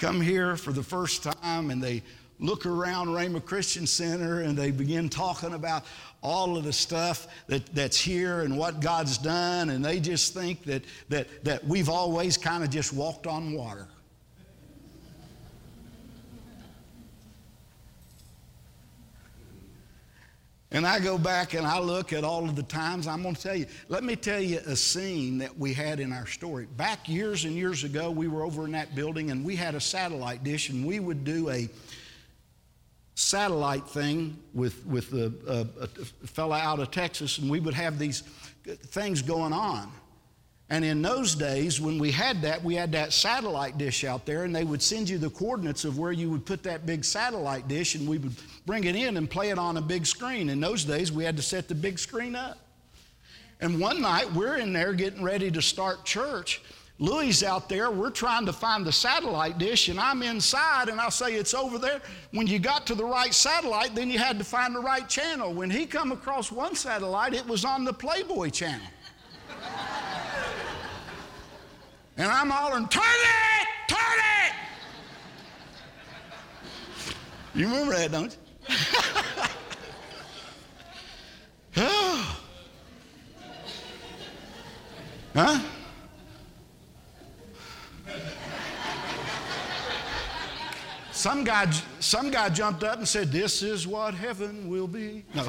[0.04, 2.02] come here for the first time and they
[2.38, 5.82] look around Rhema Christian Center and they begin talking about
[6.22, 10.62] all of the stuff that, that's here and what God's done, and they just think
[10.64, 13.88] that, that, that we've always kind of just walked on water.
[20.74, 23.06] And I go back and I look at all of the times.
[23.06, 26.12] I'm going to tell you, let me tell you a scene that we had in
[26.12, 26.66] our story.
[26.66, 29.80] Back years and years ago, we were over in that building and we had a
[29.80, 31.68] satellite dish, and we would do a
[33.14, 35.86] satellite thing with, with a, a, a
[36.26, 38.22] fella out of Texas, and we would have these
[38.64, 39.92] things going on.
[40.74, 44.42] And in those days, when we had that, we had that satellite dish out there,
[44.42, 47.68] and they would send you the coordinates of where you would put that big satellite
[47.68, 48.34] dish, and we would
[48.66, 50.48] bring it in and play it on a big screen.
[50.48, 52.58] In those days, we had to set the big screen up.
[53.60, 56.60] And one night, we're in there getting ready to start church.
[56.98, 61.08] Louis out there, we're trying to find the satellite dish, and I'm inside, and I
[61.10, 62.00] say it's over there.
[62.32, 65.54] When you got to the right satellite, then you had to find the right channel.
[65.54, 68.88] When he come across one satellite, it was on the Playboy channel.
[72.16, 74.52] And I'm hollering, turn it, turn it.
[77.54, 78.36] You remember that, don't
[81.76, 81.82] you?
[85.34, 85.58] Huh?
[91.10, 95.24] Some guy, some guy jumped up and said, This is what heaven will be.
[95.34, 95.42] No.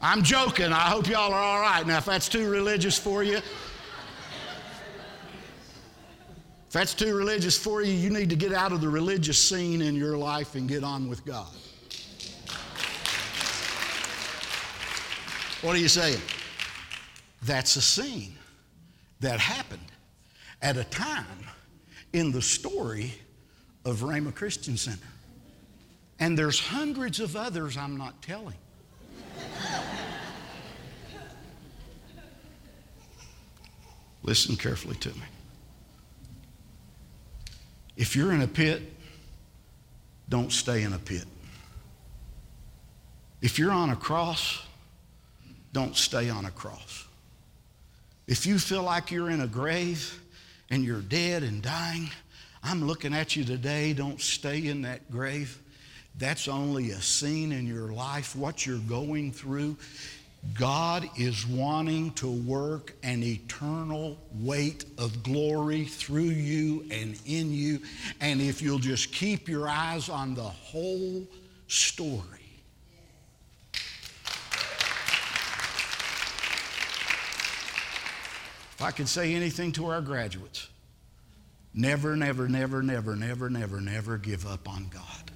[0.00, 0.72] I'm joking.
[0.72, 1.84] I hope y'all are all right.
[1.86, 3.38] Now, if that's too religious for you,
[6.68, 9.82] if that's too religious for you, you need to get out of the religious scene
[9.82, 11.48] in your life and get on with God.
[15.62, 16.20] What are you saying?
[17.42, 18.34] That's a scene
[19.20, 19.80] that happened
[20.62, 21.24] at a time
[22.12, 23.12] in the story
[23.84, 25.06] of Rhema Christian Center.
[26.20, 28.54] And there's hundreds of others I'm not telling.
[34.22, 35.24] Listen carefully to me.
[37.96, 38.82] If you're in a pit,
[40.28, 41.24] don't stay in a pit.
[43.40, 44.62] If you're on a cross,
[45.72, 47.06] don't stay on a cross.
[48.26, 50.20] If you feel like you're in a grave
[50.68, 52.10] and you're dead and dying,
[52.62, 53.94] I'm looking at you today.
[53.94, 55.58] Don't stay in that grave.
[56.18, 59.76] That's only a scene in your life, what you're going through.
[60.54, 67.80] God is wanting to work an eternal weight of glory through you and in you.
[68.20, 71.26] And if you'll just keep your eyes on the whole
[71.66, 72.22] story,
[78.72, 80.68] if I could say anything to our graduates,
[81.74, 85.27] never, never, never, never, never, never, never give up on God.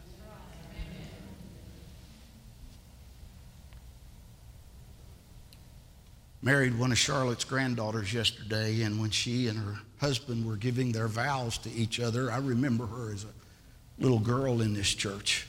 [6.42, 11.06] Married one of Charlotte's granddaughters yesterday, and when she and her husband were giving their
[11.06, 15.46] vows to each other, I remember her as a little girl in this church.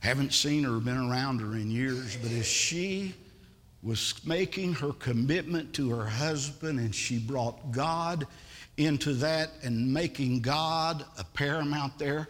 [0.00, 3.14] Haven't seen her or been around her in years, but as she
[3.82, 8.26] was making her commitment to her husband and she brought God
[8.76, 12.28] into that and making God a paramount there,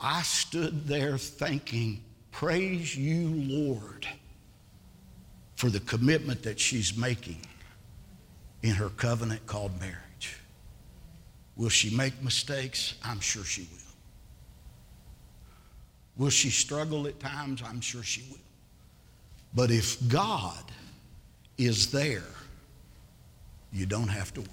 [0.00, 4.06] I stood there thinking, Praise you, Lord
[5.58, 7.40] for the commitment that she's making
[8.62, 10.38] in her covenant called marriage.
[11.56, 12.94] Will she make mistakes?
[13.04, 13.78] I'm sure she will.
[16.16, 17.60] Will she struggle at times?
[17.66, 18.38] I'm sure she will.
[19.52, 20.62] But if God
[21.56, 22.22] is there,
[23.72, 24.50] you don't have to worry.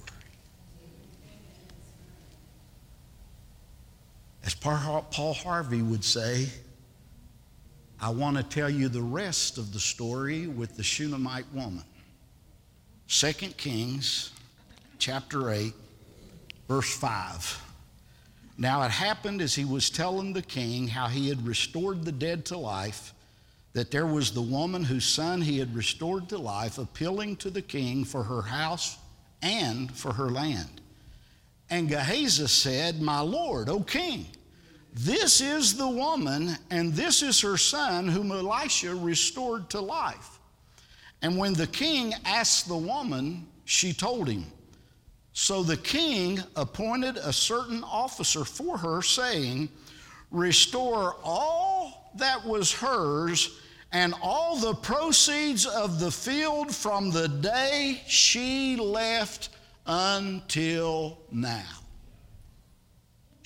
[4.44, 6.50] As Paul Harvey would say,
[8.06, 11.84] I want to tell you the rest of the story with the Shunammite woman.
[13.08, 14.32] 2 Kings
[15.00, 15.74] chapter 8,
[16.68, 17.64] verse 5.
[18.60, 22.46] Now it happened as he was telling the king how he had restored the dead
[22.46, 23.12] to life,
[23.74, 27.64] that there was the woman whose son he had restored to life appealing to the
[27.64, 29.00] king for her house
[29.42, 30.80] and for her land.
[31.72, 34.28] And Gehazi said, My lord, O king,
[34.96, 40.40] this is the woman, and this is her son, whom Elisha restored to life.
[41.22, 44.46] And when the king asked the woman, she told him.
[45.34, 49.68] So the king appointed a certain officer for her, saying,
[50.32, 53.60] restore all that was hers
[53.92, 59.50] and all the proceeds of the field from the day she left
[59.86, 61.85] until now.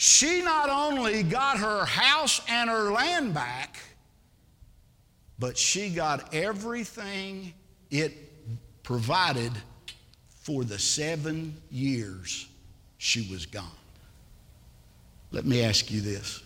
[0.02, 3.78] She not only got her house and her land back,
[5.38, 7.54] but she got everything
[7.92, 8.14] it
[8.82, 9.52] provided
[10.40, 12.48] for the seven years
[12.98, 13.66] she was gone.
[15.34, 16.44] Let me ask you this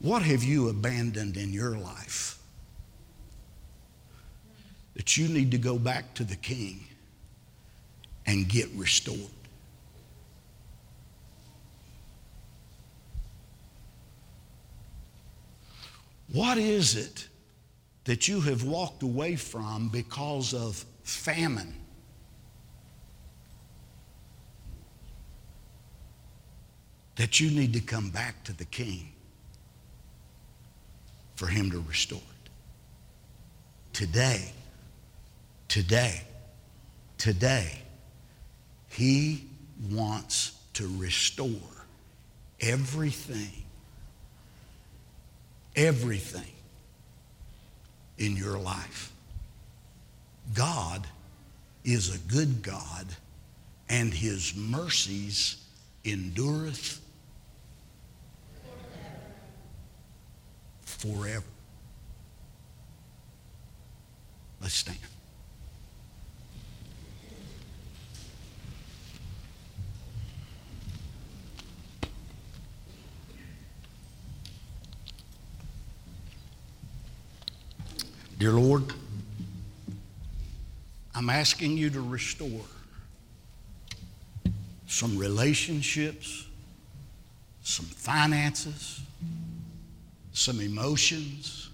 [0.00, 2.38] What have you abandoned in your life
[4.94, 6.84] that you need to go back to the king
[8.26, 9.35] and get restored?
[16.32, 17.28] What is it
[18.04, 21.74] that you have walked away from because of famine?
[27.16, 29.12] That you need to come back to the king
[31.36, 32.50] for him to restore it.
[33.92, 34.52] Today,
[35.68, 36.22] today,
[37.16, 37.70] today,
[38.88, 39.46] he
[39.90, 41.48] wants to restore
[42.60, 43.65] everything
[45.76, 46.50] everything
[48.18, 49.12] in your life.
[50.54, 51.06] God
[51.84, 53.06] is a good God,
[53.88, 55.62] and his mercies
[56.04, 57.00] endureth
[60.82, 61.44] forever.
[64.60, 64.98] Let's stand.
[78.38, 78.84] Dear Lord,
[81.14, 82.66] I'm asking you to restore
[84.86, 86.46] some relationships,
[87.62, 89.00] some finances,
[90.34, 91.70] some emotions,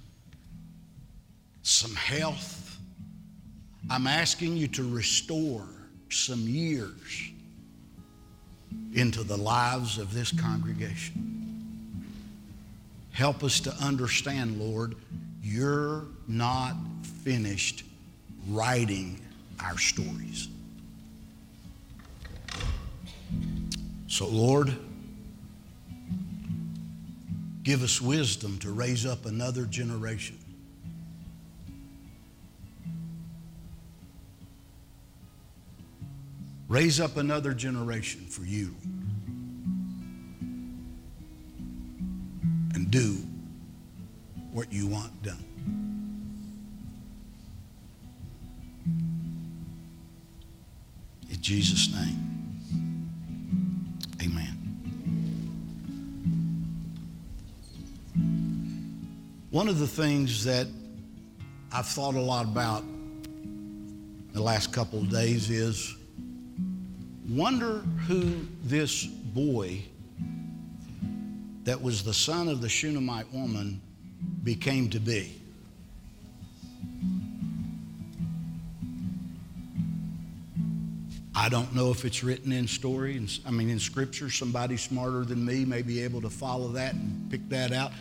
[1.65, 2.79] some health.
[3.91, 5.67] I'm asking you to restore
[6.11, 7.31] some years
[8.95, 12.07] into the lives of this congregation.
[13.11, 14.95] Help us to understand, Lord,
[15.43, 16.76] you're not
[17.24, 17.84] finished
[18.49, 19.20] writing
[19.61, 20.49] our stories.
[24.07, 24.74] So, Lord,
[27.62, 30.38] give us wisdom to raise up another generation.
[36.68, 38.74] Raise up another generation for you.
[42.74, 43.18] And do
[44.53, 45.44] what you want done.
[51.30, 52.59] In Jesus' name,
[54.22, 54.59] amen.
[59.50, 60.66] One of the things that
[61.72, 62.84] I've thought a lot about
[64.34, 65.94] the last couple of days is
[67.28, 69.82] wonder who this boy
[71.64, 73.80] that was the son of the Shunammite woman
[74.45, 75.38] became to be.
[81.34, 84.30] I don't know if it's written in story, I mean, in scripture.
[84.30, 87.93] Somebody smarter than me may be able to follow that and pick that out.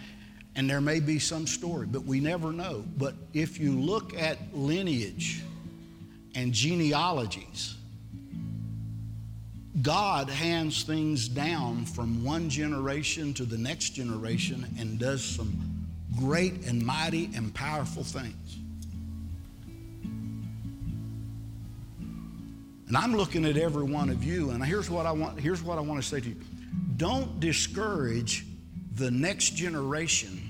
[0.55, 2.83] And there may be some story, but we never know.
[2.97, 5.43] But if you look at lineage
[6.35, 7.75] and genealogies,
[9.81, 15.70] God hands things down from one generation to the next generation and does some
[16.17, 18.57] great and mighty and powerful things.
[22.87, 25.77] And I'm looking at every one of you, and here's what I want, here's what
[25.77, 26.35] I want to say to you.
[26.97, 28.45] Don't discourage
[28.95, 30.41] the next generation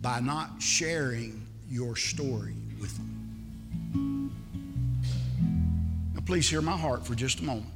[0.00, 4.32] by not sharing your story with them.
[6.14, 7.66] Now, please hear my heart for just a moment.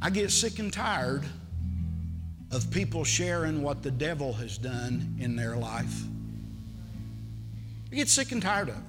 [0.00, 1.22] I get sick and tired
[2.52, 6.02] of people sharing what the devil has done in their life.
[7.90, 8.82] I get sick and tired of it.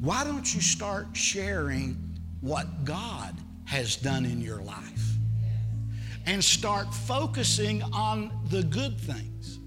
[0.00, 1.96] Why don't you start sharing
[2.40, 5.02] what God has done in your life?
[6.26, 9.58] And start focusing on the good things.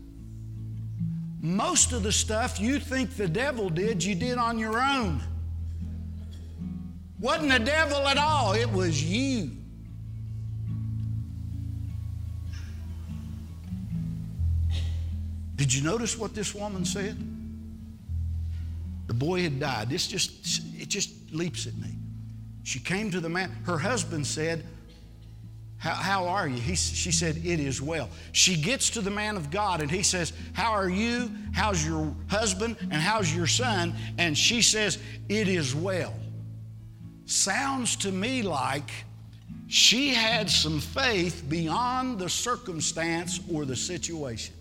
[1.39, 5.21] Most of the stuff you think the devil did, you did on your own.
[7.19, 9.56] Wasn't the devil at all, it was you.
[15.67, 17.17] Did you notice what this woman said?
[19.07, 19.89] The boy had died.
[19.89, 21.89] This just it just leaps at me.
[22.63, 23.51] She came to the man.
[23.65, 24.63] Her husband said,
[25.77, 26.55] how, how are you?
[26.55, 28.07] He, she said, It is well.
[28.31, 31.29] She gets to the man of God and he says, How are you?
[31.51, 32.77] How's your husband?
[32.79, 33.93] And how's your son?
[34.17, 36.13] And she says, It is well.
[37.25, 38.89] Sounds to me like
[39.67, 44.55] she had some faith beyond the circumstance or the situation.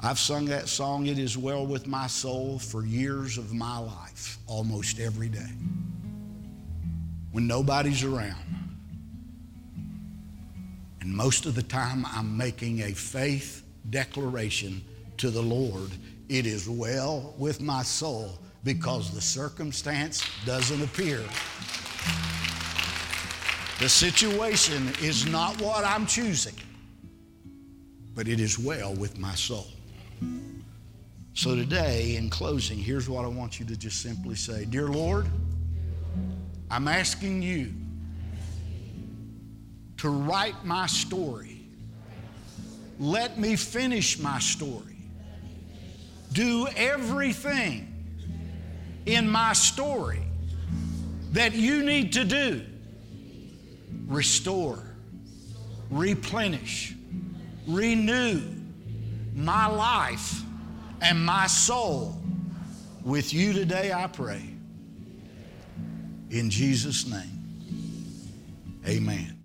[0.00, 4.38] I've sung that song, It Is Well With My Soul, for years of my life,
[4.46, 5.50] almost every day
[7.32, 8.42] when nobody's around.
[11.00, 14.82] And most of the time, I'm making a faith declaration
[15.18, 15.90] to the Lord
[16.28, 21.22] it is well with my soul because the circumstance doesn't appear.
[23.80, 26.56] The situation is not what I'm choosing,
[28.14, 29.68] but it is well with my soul.
[31.34, 35.26] So, today, in closing, here's what I want you to just simply say Dear Lord,
[36.70, 37.72] I'm asking you
[39.98, 41.60] to write my story.
[42.98, 44.96] Let me finish my story.
[46.32, 47.94] Do everything
[49.06, 50.22] in my story
[51.32, 52.62] that you need to do.
[54.06, 54.82] Restore,
[55.90, 56.94] replenish,
[57.66, 58.57] renew
[59.38, 60.42] my life
[61.00, 62.16] and my soul.
[63.04, 64.42] With you today, I pray.
[66.30, 68.28] In Jesus' name,
[68.86, 69.36] amen.